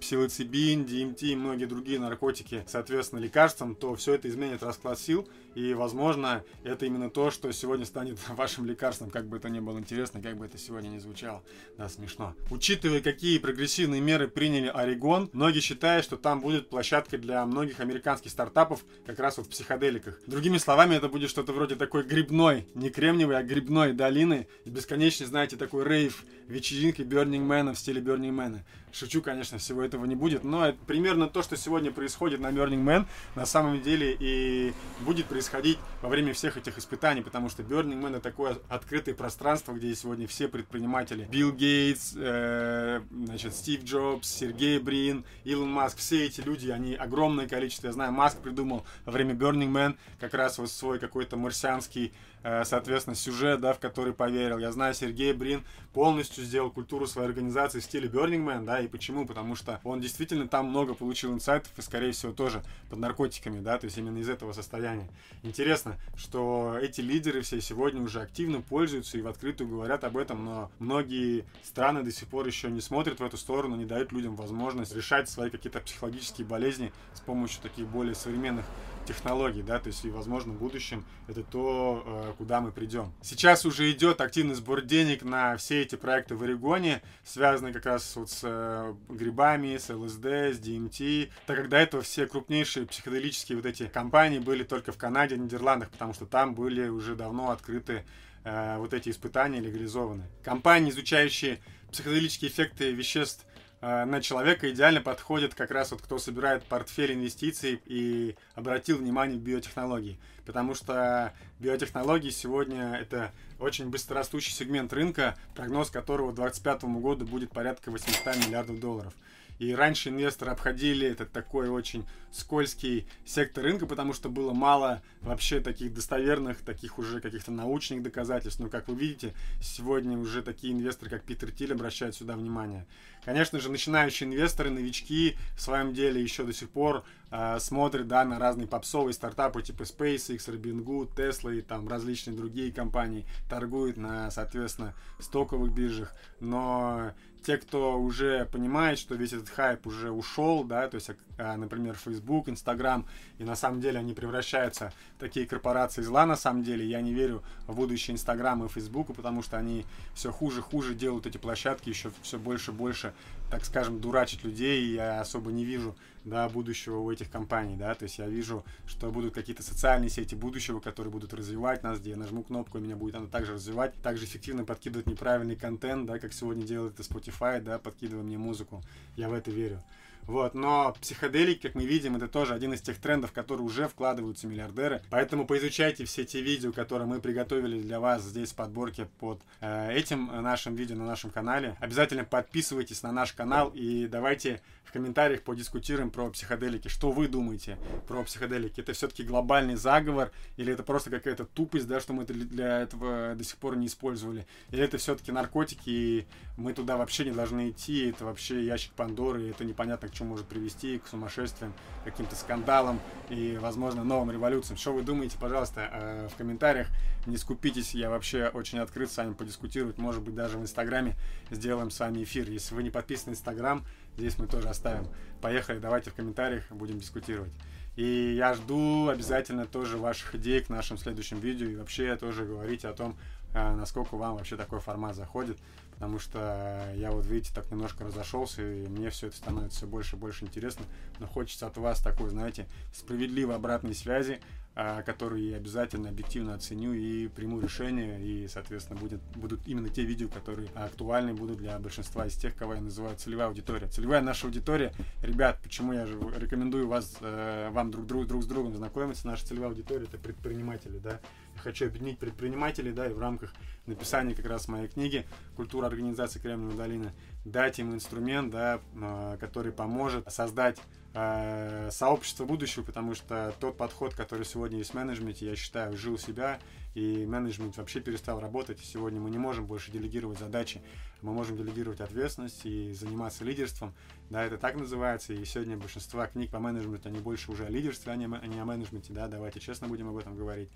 псилоцибин, 0.00 0.84
DMT 0.84 1.20
и 1.22 1.36
многие 1.36 1.66
другие 1.66 1.98
наркотики, 1.98 2.64
соответственно, 2.66 3.20
лекарствам, 3.20 3.74
то 3.74 3.94
все 3.94 4.14
это 4.14 4.28
изменит 4.28 4.62
расклад 4.62 4.98
сил, 4.98 5.28
и, 5.54 5.74
возможно, 5.74 6.44
это 6.64 6.86
именно 6.86 7.10
то, 7.10 7.30
что 7.30 7.50
сегодня 7.52 7.84
станет 7.84 8.18
вашим 8.28 8.66
лекарством, 8.66 9.10
как 9.10 9.26
бы 9.26 9.36
это 9.36 9.48
ни 9.48 9.60
было 9.60 9.78
интересно, 9.78 10.22
как 10.22 10.36
бы 10.36 10.46
это 10.46 10.58
сегодня 10.58 10.88
не 10.88 10.98
звучало. 10.98 11.42
Да, 11.76 11.88
смешно. 11.88 12.34
Учитывая, 12.50 13.00
какие 13.00 13.38
прогрессивные 13.38 14.00
меры 14.00 14.28
приняли 14.28 14.68
Орегон, 14.68 15.30
многие 15.32 15.60
считают, 15.60 16.04
что 16.04 16.16
там 16.16 16.40
будет 16.40 16.68
площадка 16.68 17.18
для 17.18 17.44
многих 17.46 17.80
американских 17.80 18.30
стартапов 18.30 18.84
как 19.06 19.18
раз 19.18 19.36
вот 19.38 19.46
в 19.46 19.50
психоделиках. 19.50 20.20
Другими 20.26 20.58
словами, 20.58 20.94
это 20.94 21.08
будет 21.08 21.30
что-то 21.30 21.52
вроде 21.52 21.76
такой 21.76 22.02
грибной, 22.02 22.66
не 22.74 22.90
кремниевой, 22.90 23.38
а 23.38 23.42
грибной 23.42 23.92
долины, 23.92 24.46
бесконечный, 24.64 25.26
знаете, 25.26 25.56
такой 25.56 25.84
рейв, 25.84 26.24
вечеринки 26.48 27.02
Burning 27.02 27.46
Man 27.46 27.72
в 27.74 27.78
стиле 27.78 28.00
Burning 28.00 28.34
Man. 28.34 28.60
Шучу, 28.92 29.22
конечно, 29.22 29.58
всего 29.72 29.82
этого 29.82 30.04
не 30.04 30.14
будет, 30.14 30.44
но 30.44 30.66
это 30.66 30.78
примерно 30.86 31.28
то, 31.28 31.42
что 31.42 31.56
сегодня 31.56 31.90
происходит 31.90 32.40
на 32.40 32.48
Burning 32.48 32.84
Man, 32.84 33.06
на 33.34 33.46
самом 33.46 33.80
деле 33.80 34.14
и 34.20 34.74
будет 35.00 35.26
происходить 35.26 35.78
во 36.02 36.10
время 36.10 36.34
всех 36.34 36.58
этих 36.58 36.76
испытаний, 36.76 37.22
потому 37.22 37.48
что 37.48 37.62
Burning 37.62 38.00
Man 38.00 38.10
это 38.10 38.20
такое 38.20 38.58
открытое 38.68 39.14
пространство, 39.14 39.72
где 39.72 39.94
сегодня 39.94 40.28
все 40.28 40.46
предприниматели, 40.46 41.24
Билл 41.24 41.52
Гейтс, 41.52 42.12
э, 42.16 43.00
значит, 43.10 43.54
Стив 43.54 43.82
Джобс, 43.84 44.28
Сергей 44.28 44.78
Брин, 44.78 45.24
Илон 45.44 45.70
Маск, 45.70 45.96
все 45.96 46.26
эти 46.26 46.42
люди, 46.42 46.68
они 46.68 46.94
огромное 46.94 47.48
количество, 47.48 47.86
я 47.86 47.94
знаю, 47.94 48.12
Маск 48.12 48.38
придумал 48.38 48.84
во 49.06 49.12
время 49.12 49.34
Burning 49.34 49.72
Man 49.72 49.96
как 50.20 50.34
раз 50.34 50.58
вот 50.58 50.70
свой 50.70 50.98
какой-то 50.98 51.38
марсианский 51.38 52.12
Э, 52.44 52.64
соответственно, 52.64 53.14
сюжет, 53.14 53.60
да, 53.60 53.72
в 53.72 53.78
который 53.78 54.12
поверил. 54.12 54.58
Я 54.58 54.72
знаю, 54.72 54.94
Сергей 54.94 55.32
Брин 55.32 55.62
полностью 55.92 56.42
сделал 56.44 56.70
культуру 56.70 57.06
своей 57.06 57.28
организации 57.28 57.78
в 57.78 57.84
стиле 57.84 58.08
Burning 58.08 58.44
Man, 58.44 58.64
да, 58.64 58.80
и 58.80 58.88
почему? 58.88 59.26
Потому 59.26 59.51
что 59.56 59.80
он 59.84 60.00
действительно 60.00 60.48
там 60.48 60.66
много 60.66 60.94
получил 60.94 61.32
инсайтов 61.32 61.72
и, 61.76 61.82
скорее 61.82 62.12
всего, 62.12 62.32
тоже 62.32 62.62
под 62.90 62.98
наркотиками, 62.98 63.60
да, 63.60 63.78
то 63.78 63.86
есть 63.86 63.98
именно 63.98 64.18
из 64.18 64.28
этого 64.28 64.52
состояния. 64.52 65.08
Интересно, 65.42 65.98
что 66.16 66.76
эти 66.80 67.00
лидеры 67.00 67.42
все 67.42 67.60
сегодня 67.60 68.02
уже 68.02 68.20
активно 68.20 68.60
пользуются 68.60 69.18
и 69.18 69.22
в 69.22 69.28
открытую 69.28 69.68
говорят 69.68 70.04
об 70.04 70.16
этом, 70.16 70.44
но 70.44 70.70
многие 70.78 71.44
страны 71.62 72.02
до 72.02 72.12
сих 72.12 72.28
пор 72.28 72.46
еще 72.46 72.70
не 72.70 72.80
смотрят 72.80 73.20
в 73.20 73.24
эту 73.24 73.36
сторону, 73.36 73.76
не 73.76 73.86
дают 73.86 74.12
людям 74.12 74.36
возможность 74.36 74.94
решать 74.94 75.28
свои 75.28 75.50
какие-то 75.50 75.80
психологические 75.80 76.46
болезни 76.46 76.92
с 77.14 77.20
помощью 77.20 77.62
таких 77.62 77.86
более 77.86 78.14
современных 78.14 78.64
технологий, 79.06 79.62
да, 79.62 79.78
то 79.78 79.88
есть 79.88 80.04
и, 80.04 80.10
возможно, 80.10 80.52
в 80.52 80.58
будущем 80.58 81.04
это 81.28 81.42
то, 81.42 82.02
э, 82.04 82.32
куда 82.38 82.60
мы 82.60 82.72
придем. 82.72 83.12
Сейчас 83.22 83.64
уже 83.64 83.90
идет 83.90 84.20
активный 84.20 84.54
сбор 84.54 84.82
денег 84.82 85.22
на 85.22 85.56
все 85.56 85.82
эти 85.82 85.96
проекты 85.96 86.34
в 86.34 86.42
Орегоне, 86.42 87.02
связанные 87.24 87.72
как 87.72 87.86
раз 87.86 88.16
вот 88.16 88.30
с 88.30 88.40
э, 88.42 88.94
грибами, 89.08 89.76
с 89.76 89.88
ЛСД, 89.88 90.24
с 90.24 90.60
DMT, 90.60 91.30
так 91.46 91.56
как 91.56 91.68
до 91.68 91.76
этого 91.76 92.02
все 92.02 92.26
крупнейшие 92.26 92.86
психоделические 92.86 93.56
вот 93.56 93.66
эти 93.66 93.86
компании 93.86 94.38
были 94.38 94.64
только 94.64 94.92
в 94.92 94.98
Канаде, 94.98 95.36
Нидерландах, 95.36 95.90
потому 95.90 96.14
что 96.14 96.26
там 96.26 96.54
были 96.54 96.88
уже 96.88 97.14
давно 97.14 97.50
открыты 97.50 98.04
э, 98.44 98.78
вот 98.78 98.94
эти 98.94 99.08
испытания 99.08 99.60
легализованы. 99.60 100.24
Компании, 100.42 100.90
изучающие 100.90 101.60
психоделические 101.90 102.50
эффекты 102.50 102.92
веществ 102.92 103.46
на 103.82 104.20
человека 104.22 104.70
идеально 104.70 105.00
подходит 105.00 105.54
как 105.54 105.72
раз 105.72 105.90
вот 105.90 106.00
кто 106.00 106.18
собирает 106.18 106.62
портфель 106.64 107.12
инвестиций 107.12 107.82
и 107.84 108.36
обратил 108.54 108.98
внимание 108.98 109.36
в 109.36 109.42
биотехнологии. 109.42 110.18
Потому 110.46 110.74
что 110.74 111.34
биотехнологии 111.58 112.30
сегодня 112.30 112.94
это 112.94 113.32
очень 113.58 113.90
быстрорастущий 113.90 114.52
сегмент 114.52 114.92
рынка, 114.92 115.36
прогноз 115.54 115.90
которого 115.90 116.30
к 116.30 116.36
2025 116.36 116.84
году 117.00 117.26
будет 117.26 117.50
порядка 117.50 117.90
800 117.90 118.46
миллиардов 118.46 118.80
долларов. 118.80 119.14
И 119.62 119.76
раньше 119.76 120.08
инвесторы 120.08 120.50
обходили 120.50 121.06
этот 121.06 121.30
такой 121.30 121.68
очень 121.68 122.04
скользкий 122.32 123.06
сектор 123.24 123.62
рынка, 123.62 123.86
потому 123.86 124.12
что 124.12 124.28
было 124.28 124.52
мало 124.52 125.02
вообще 125.20 125.60
таких 125.60 125.94
достоверных, 125.94 126.62
таких 126.62 126.98
уже 126.98 127.20
каких-то 127.20 127.52
научных 127.52 128.02
доказательств. 128.02 128.58
Но, 128.58 128.68
как 128.68 128.88
вы 128.88 128.96
видите, 128.96 129.34
сегодня 129.60 130.18
уже 130.18 130.42
такие 130.42 130.72
инвесторы, 130.72 131.12
как 131.12 131.22
Питер 131.22 131.52
Тиль, 131.52 131.74
обращают 131.74 132.16
сюда 132.16 132.34
внимание. 132.34 132.88
Конечно 133.24 133.60
же, 133.60 133.70
начинающие 133.70 134.28
инвесторы, 134.28 134.70
новички 134.70 135.36
в 135.56 135.62
своем 135.62 135.94
деле 135.94 136.20
еще 136.20 136.42
до 136.42 136.52
сих 136.52 136.68
пор 136.68 137.04
э, 137.30 137.60
смотрят 137.60 138.08
да, 138.08 138.24
на 138.24 138.40
разные 138.40 138.66
попсовые 138.66 139.14
стартапы 139.14 139.62
типа 139.62 139.82
SpaceX, 139.82 140.38
Robinhood, 140.48 141.14
Tesla 141.14 141.56
и 141.56 141.62
там 141.62 141.86
различные 141.86 142.36
другие 142.36 142.72
компании 142.72 143.26
торгуют 143.48 143.96
на, 143.96 144.28
соответственно, 144.32 144.96
стоковых 145.20 145.72
биржах. 145.72 146.12
Но 146.40 147.12
те, 147.42 147.56
кто 147.56 148.00
уже 148.00 148.46
понимает, 148.46 148.98
что 148.98 149.14
весь 149.14 149.32
этот 149.32 149.48
хайп 149.48 149.86
уже 149.86 150.10
ушел, 150.10 150.64
да, 150.64 150.88
то 150.88 150.94
есть, 150.94 151.10
а, 151.38 151.56
например, 151.56 151.96
Facebook, 151.96 152.48
Instagram, 152.48 153.06
и 153.38 153.44
на 153.44 153.56
самом 153.56 153.80
деле 153.80 153.98
они 153.98 154.14
превращаются 154.14 154.92
в 155.16 155.20
такие 155.20 155.46
корпорации 155.46 156.02
зла, 156.02 156.26
на 156.26 156.36
самом 156.36 156.62
деле, 156.62 156.86
я 156.86 157.00
не 157.00 157.12
верю 157.12 157.42
в 157.66 157.74
будущее 157.74 158.14
Instagram 158.14 158.64
и 158.64 158.68
Facebook, 158.68 159.14
потому 159.14 159.42
что 159.42 159.58
они 159.58 159.84
все 160.14 160.30
хуже-хуже 160.30 160.94
делают 160.94 161.26
эти 161.26 161.38
площадки, 161.38 161.88
еще 161.88 162.10
все 162.22 162.38
больше 162.38 162.70
и 162.70 162.74
больше, 162.74 163.12
так 163.52 163.66
скажем, 163.66 164.00
дурачить 164.00 164.44
людей, 164.44 164.94
я 164.94 165.20
особо 165.20 165.52
не 165.52 165.66
вижу 165.66 165.94
да, 166.24 166.48
будущего 166.48 167.00
у 167.00 167.12
этих 167.12 167.30
компаний, 167.30 167.76
да, 167.76 167.94
то 167.94 168.04
есть 168.04 168.16
я 168.16 168.26
вижу, 168.26 168.64
что 168.86 169.10
будут 169.10 169.34
какие-то 169.34 169.62
социальные 169.62 170.08
сети 170.08 170.34
будущего, 170.34 170.80
которые 170.80 171.12
будут 171.12 171.34
развивать 171.34 171.82
нас, 171.82 172.00
где 172.00 172.10
я 172.10 172.16
нажму 172.16 172.44
кнопку, 172.44 172.78
и 172.78 172.80
меня 172.80 172.96
будет 172.96 173.14
она 173.14 173.26
также 173.26 173.52
развивать, 173.52 173.92
также 174.00 174.24
эффективно 174.24 174.64
подкидывать 174.64 175.06
неправильный 175.06 175.54
контент, 175.54 176.06
да, 176.06 176.18
как 176.18 176.32
сегодня 176.32 176.64
делает 176.64 176.98
это 176.98 177.02
Spotify, 177.02 177.60
да, 177.60 177.78
подкидывая 177.78 178.24
мне 178.24 178.38
музыку, 178.38 178.82
я 179.16 179.28
в 179.28 179.34
это 179.34 179.50
верю. 179.50 179.82
Вот, 180.26 180.54
но 180.54 180.94
психоделики, 181.00 181.62
как 181.62 181.74
мы 181.74 181.84
видим, 181.84 182.16
это 182.16 182.28
тоже 182.28 182.54
один 182.54 182.72
из 182.72 182.80
тех 182.80 182.98
трендов, 182.98 183.32
которые 183.32 183.64
уже 183.64 183.88
вкладываются 183.88 184.46
миллиардеры. 184.46 185.02
Поэтому 185.10 185.46
поизучайте 185.46 186.04
все 186.04 186.24
те 186.24 186.40
видео, 186.40 186.72
которые 186.72 187.08
мы 187.08 187.20
приготовили 187.20 187.80
для 187.80 188.00
вас 188.00 188.22
здесь 188.22 188.52
в 188.52 188.54
подборке 188.54 189.06
под 189.18 189.40
э, 189.60 189.92
этим 189.94 190.26
нашим 190.42 190.74
видео 190.74 190.96
на 190.96 191.06
нашем 191.06 191.30
канале. 191.30 191.76
Обязательно 191.80 192.24
подписывайтесь 192.24 193.02
на 193.02 193.12
наш 193.12 193.32
канал 193.32 193.70
и 193.74 194.06
давайте 194.06 194.60
в 194.84 194.92
комментариях 194.92 195.42
подискутируем 195.42 196.10
про 196.10 196.30
психоделики. 196.30 196.88
Что 196.88 197.10
вы 197.10 197.26
думаете 197.26 197.78
про 198.06 198.22
психоделики? 198.22 198.80
Это 198.80 198.92
все-таки 198.92 199.22
глобальный 199.22 199.76
заговор 199.76 200.30
или 200.56 200.72
это 200.72 200.82
просто 200.82 201.10
какая-то 201.10 201.46
тупость, 201.46 201.88
да, 201.88 202.00
что 202.00 202.12
мы 202.12 202.24
для 202.26 202.80
этого 202.80 203.34
до 203.34 203.42
сих 203.42 203.56
пор 203.56 203.76
не 203.76 203.86
использовали? 203.86 204.46
Или 204.70 204.84
это 204.84 204.98
все-таки 204.98 205.32
наркотики 205.32 205.90
и 205.90 206.26
мы 206.56 206.72
туда 206.74 206.96
вообще 206.96 207.24
не 207.24 207.32
должны 207.32 207.70
идти, 207.70 208.08
это 208.08 208.24
вообще 208.24 208.64
ящик 208.64 208.92
Пандоры, 208.92 209.44
и 209.44 209.50
это 209.50 209.64
непонятно 209.64 210.08
чему 210.12 210.30
может 210.30 210.46
привести, 210.46 210.98
к 210.98 211.06
сумасшествиям, 211.06 211.72
каким-то 212.04 212.36
скандалам 212.36 213.00
и, 213.28 213.58
возможно, 213.60 214.04
новым 214.04 214.30
революциям. 214.30 214.76
Что 214.76 214.92
вы 214.92 215.02
думаете, 215.02 215.36
пожалуйста, 215.38 215.88
э, 215.92 216.28
в 216.28 216.36
комментариях. 216.36 216.88
Не 217.26 217.36
скупитесь, 217.36 217.94
я 217.94 218.10
вообще 218.10 218.48
очень 218.48 218.78
открыт 218.78 219.10
с 219.10 219.16
вами 219.16 219.34
подискутировать. 219.34 219.98
Может 219.98 220.22
быть, 220.22 220.34
даже 220.34 220.58
в 220.58 220.62
Инстаграме 220.62 221.16
сделаем 221.50 221.90
с 221.90 222.00
вами 222.00 222.24
эфир. 222.24 222.50
Если 222.50 222.74
вы 222.74 222.82
не 222.82 222.90
подписаны 222.90 223.30
на 223.30 223.34
Инстаграм, 223.34 223.84
здесь 224.16 224.38
мы 224.38 224.46
тоже 224.46 224.68
оставим. 224.68 225.06
Поехали, 225.40 225.78
давайте 225.78 226.10
в 226.10 226.14
комментариях 226.14 226.64
будем 226.70 226.98
дискутировать. 226.98 227.52
И 227.96 228.34
я 228.36 228.54
жду 228.54 229.08
обязательно 229.08 229.66
тоже 229.66 229.98
ваших 229.98 230.34
идей 230.34 230.60
к 230.62 230.68
нашим 230.68 230.98
следующим 230.98 231.38
видео. 231.40 231.68
И 231.68 231.76
вообще 231.76 232.16
тоже 232.16 232.44
говорите 232.44 232.88
о 232.88 232.94
том, 232.94 233.16
э, 233.54 233.74
насколько 233.74 234.16
вам 234.16 234.36
вообще 234.36 234.56
такой 234.56 234.80
формат 234.80 235.14
заходит 235.14 235.58
потому 236.02 236.18
что 236.18 236.92
я 236.96 237.12
вот, 237.12 237.26
видите, 237.26 237.52
так 237.54 237.70
немножко 237.70 238.02
разошелся, 238.02 238.60
и 238.60 238.88
мне 238.88 239.08
все 239.10 239.28
это 239.28 239.36
становится 239.36 239.78
все 239.78 239.86
больше 239.86 240.16
и 240.16 240.18
больше 240.18 240.44
интересно, 240.44 240.84
но 241.20 241.28
хочется 241.28 241.68
от 241.68 241.76
вас 241.76 242.00
такой, 242.00 242.28
знаете, 242.28 242.66
справедливой 242.92 243.54
обратной 243.54 243.94
связи, 243.94 244.40
а, 244.74 245.02
которую 245.02 245.44
я 245.44 245.58
обязательно 245.58 246.08
объективно 246.08 246.54
оценю 246.54 246.94
и 246.94 247.28
приму 247.28 247.60
решение, 247.60 248.20
и, 248.20 248.48
соответственно, 248.48 248.98
будет, 248.98 249.20
будут 249.36 249.60
именно 249.68 249.90
те 249.90 250.02
видео, 250.02 250.26
которые 250.28 250.70
актуальны 250.74 251.34
будут 251.34 251.58
для 251.58 251.78
большинства 251.78 252.26
из 252.26 252.34
тех, 252.34 252.56
кого 252.56 252.74
я 252.74 252.80
называю 252.80 253.16
целевая 253.16 253.46
аудитория. 253.46 253.86
Целевая 253.86 254.22
наша 254.22 254.48
аудитория, 254.48 254.92
ребят, 255.22 255.60
почему 255.62 255.92
я 255.92 256.04
же 256.06 256.18
рекомендую 256.36 256.88
вас, 256.88 257.16
э, 257.20 257.68
вам 257.70 257.92
друг, 257.92 258.06
друг, 258.06 258.26
друг 258.26 258.42
с 258.42 258.46
другом 258.46 258.74
знакомиться, 258.74 259.28
наша 259.28 259.46
целевая 259.46 259.68
аудитория 259.68 260.06
это 260.06 260.18
предприниматели, 260.18 260.98
да, 260.98 261.20
хочу 261.62 261.86
объединить 261.86 262.18
предпринимателей, 262.18 262.92
да, 262.92 263.06
и 263.08 263.12
в 263.12 263.18
рамках 263.18 263.52
написания 263.86 264.34
как 264.34 264.46
раз 264.46 264.68
моей 264.68 264.88
книги 264.88 265.26
«Культура 265.56 265.86
организации 265.86 266.38
Кремниевой 266.38 266.76
долины» 266.76 267.12
дать 267.44 267.78
им 267.78 267.94
инструмент, 267.94 268.50
да, 268.50 268.80
а, 269.00 269.36
который 269.38 269.72
поможет 269.72 270.30
создать 270.32 270.78
э, 271.14 271.90
сообщество 271.90 272.44
будущего, 272.44 272.84
потому 272.84 273.14
что 273.14 273.54
тот 273.60 273.76
подход, 273.76 274.14
который 274.14 274.44
сегодня 274.44 274.78
есть 274.78 274.92
в 274.92 274.94
менеджменте, 274.94 275.46
я 275.46 275.56
считаю, 275.56 275.96
жил 275.96 276.18
себя, 276.18 276.58
и 276.94 277.26
менеджмент 277.26 277.76
вообще 277.76 278.00
перестал 278.00 278.40
работать. 278.40 278.78
Сегодня 278.80 279.20
мы 279.20 279.30
не 279.30 279.38
можем 279.38 279.66
больше 279.66 279.90
делегировать 279.90 280.38
задачи, 280.38 280.82
мы 281.22 281.32
можем 281.32 281.56
делегировать 281.56 282.00
ответственность 282.00 282.64
и 282.64 282.92
заниматься 282.92 283.44
лидерством. 283.44 283.94
Да, 284.30 284.44
это 284.44 284.58
так 284.58 284.76
называется. 284.76 285.32
И 285.32 285.44
сегодня 285.44 285.76
большинство 285.76 286.26
книг 286.26 286.50
по 286.50 286.58
менеджменту, 286.58 287.08
они 287.08 287.20
больше 287.20 287.50
уже 287.50 287.66
о 287.66 287.70
лидерстве, 287.70 288.12
а 288.12 288.16
не 288.16 288.24
о 288.26 288.64
менеджменте. 288.64 289.12
Да, 289.12 289.28
давайте 289.28 289.60
честно 289.60 289.88
будем 289.88 290.08
об 290.08 290.16
этом 290.16 290.36
говорить. 290.36 290.70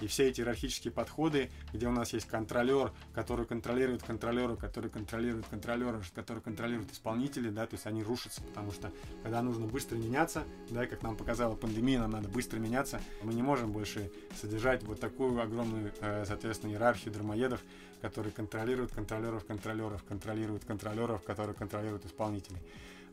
И 0.00 0.06
все 0.06 0.28
эти 0.28 0.40
иерархические 0.40 0.92
подходы, 0.92 1.50
где 1.72 1.86
у 1.88 1.92
нас 1.92 2.12
есть 2.12 2.26
контролер, 2.26 2.92
который 3.14 3.46
контролирует 3.46 4.02
контролера, 4.02 4.56
который 4.56 4.90
контролирует 4.90 5.46
контролера, 5.46 6.02
который 6.14 6.42
контролирует 6.42 6.92
исполнителей, 6.92 7.50
да, 7.50 7.66
то 7.66 7.74
есть 7.74 7.86
они 7.86 8.02
рушатся, 8.02 8.42
потому 8.42 8.72
что 8.72 8.92
когда 9.22 9.42
нужно 9.42 9.66
быстро 9.66 9.96
меняться, 9.96 10.44
да, 10.70 10.86
как 10.86 11.02
нам 11.02 11.16
показала 11.16 11.54
пандемия, 11.56 12.00
нам 12.00 12.10
надо 12.10 12.28
быстро 12.28 12.58
меняться, 12.58 13.00
мы 13.22 13.32
не 13.32 13.42
можем 13.42 13.72
больше 13.72 14.10
содержать 14.40 14.82
вот 14.82 15.00
такую 15.00 15.40
огромную, 15.40 15.92
э, 16.00 16.24
соответственно, 16.26 16.72
иерархию 16.72 17.12
дармоедов, 17.12 17.62
которые 18.02 18.32
контролируют 18.32 18.92
контролеров, 18.92 19.44
контролеров, 19.46 20.04
контролируют 20.04 20.64
контролеров, 20.64 21.22
которые 21.22 21.54
контролируют 21.54 22.04
исполнителей. 22.04 22.60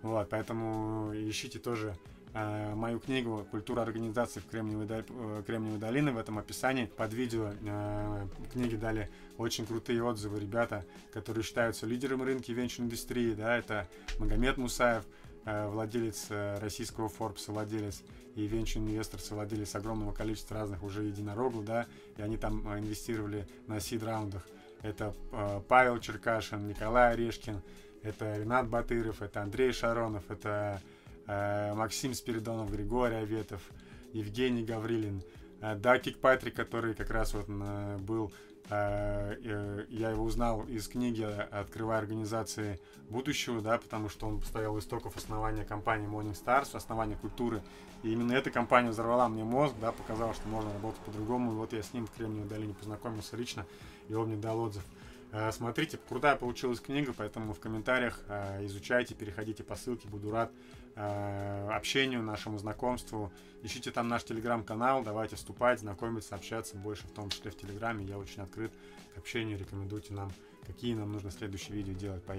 Вот, 0.01 0.29
поэтому 0.29 1.13
ищите 1.15 1.59
тоже 1.59 1.95
э, 2.33 2.75
мою 2.75 2.99
книгу 2.99 3.45
«Культура 3.51 3.81
организации 3.81 4.39
в 4.39 4.45
Кремниевой, 4.47 4.87
э, 4.89 5.43
Кремниевой 5.45 5.79
долине» 5.79 6.11
в 6.11 6.17
этом 6.17 6.37
описании. 6.39 6.85
Под 6.85 7.13
видео 7.13 7.51
э, 7.61 8.27
книги 8.51 8.75
дали 8.75 9.09
очень 9.37 9.65
крутые 9.65 10.03
отзывы 10.03 10.39
ребята, 10.39 10.85
которые 11.11 11.43
считаются 11.43 11.85
лидером 11.85 12.23
рынка 12.23 12.51
венчур-индустрии. 12.51 13.33
Да, 13.33 13.57
это 13.57 13.87
Магомед 14.19 14.57
Мусаев, 14.57 15.03
владелец 15.45 16.27
российского 16.29 17.09
Forbes, 17.09 17.43
владелец 17.47 18.01
и 18.35 18.47
венчур-инвестор, 18.47 19.19
владелец 19.31 19.75
огромного 19.75 20.13
количества 20.13 20.57
разных 20.57 20.83
уже 20.83 21.03
единорогов, 21.03 21.65
да, 21.65 21.87
и 22.17 22.21
они 22.21 22.37
там 22.37 22.61
инвестировали 22.77 23.47
на 23.67 23.79
сид-раундах. 23.79 24.47
Это 24.81 25.13
Павел 25.67 25.99
Черкашин, 25.99 26.67
Николай 26.67 27.13
Орешкин, 27.13 27.61
это 28.03 28.37
Ренат 28.37 28.67
Батыров, 28.67 29.21
это 29.21 29.41
Андрей 29.41 29.71
Шаронов, 29.71 30.29
это 30.29 30.81
Максим 31.27 32.13
Спиридонов, 32.13 32.71
Григорий 32.71 33.15
Аветов, 33.15 33.61
Евгений 34.13 34.63
Гаврилин, 34.63 35.23
э, 35.61 35.75
Дакик 35.75 36.19
Патрик, 36.19 36.55
который 36.55 36.93
как 36.93 37.09
раз 37.09 37.33
вот 37.33 37.45
э, 37.49 37.97
был, 37.97 38.31
э, 38.69 39.35
э, 39.43 39.85
я 39.89 40.11
его 40.11 40.23
узнал 40.23 40.63
из 40.63 40.87
книги 40.87 41.23
«Открывая 41.23 41.99
организации 41.99 42.79
будущего», 43.09 43.61
да, 43.61 43.77
потому 43.77 44.09
что 44.09 44.27
он 44.27 44.41
стоял 44.43 44.75
у 44.75 44.79
истоков 44.79 45.17
основания 45.17 45.65
компании 45.65 46.07
Morning 46.07 46.39
Stars, 46.39 46.75
основания 46.75 47.15
культуры, 47.15 47.61
и 48.03 48.11
именно 48.11 48.33
эта 48.33 48.51
компания 48.51 48.91
взорвала 48.91 49.27
мне 49.27 49.43
мозг, 49.43 49.73
да, 49.81 49.91
показала, 49.91 50.33
что 50.33 50.47
можно 50.47 50.71
работать 50.73 51.01
по-другому, 51.01 51.53
и 51.53 51.55
вот 51.55 51.73
я 51.73 51.81
с 51.81 51.93
ним 51.93 52.05
в 52.05 52.11
Кремниевой 52.11 52.47
долине 52.47 52.73
познакомился 52.73 53.35
лично, 53.35 53.65
и 54.09 54.13
он 54.13 54.27
мне 54.27 54.37
дал 54.37 54.59
отзыв. 54.59 54.83
Э, 55.33 55.51
смотрите, 55.51 55.97
крутая 56.07 56.35
получилась 56.35 56.79
книга, 56.79 57.11
поэтому 57.17 57.53
в 57.53 57.59
комментариях 57.59 58.19
э, 58.27 58.63
изучайте, 58.65 59.15
переходите 59.15 59.63
по 59.63 59.75
ссылке, 59.75 60.07
буду 60.07 60.29
рад 60.29 60.51
э, 60.51 60.82
общению, 60.95 62.21
нашему 62.21 62.57
знакомству. 62.57 63.31
Ищите 63.63 63.91
там 63.91 64.07
наш 64.07 64.23
телеграм-канал, 64.23 65.03
давайте 65.03 65.35
вступать, 65.35 65.79
знакомиться, 65.79 66.35
общаться 66.35 66.75
больше, 66.75 67.07
в 67.07 67.11
том 67.11 67.29
числе 67.29 67.51
в 67.51 67.57
телеграме. 67.57 68.05
Я 68.05 68.17
очень 68.17 68.43
открыт 68.43 68.71
к 69.15 69.17
общению, 69.17 69.57
рекомендуйте 69.57 70.13
нам, 70.13 70.31
какие 70.65 70.93
нам 70.93 71.11
нужно 71.11 71.31
следующие 71.31 71.75
видео 71.77 71.93
делать. 71.93 72.23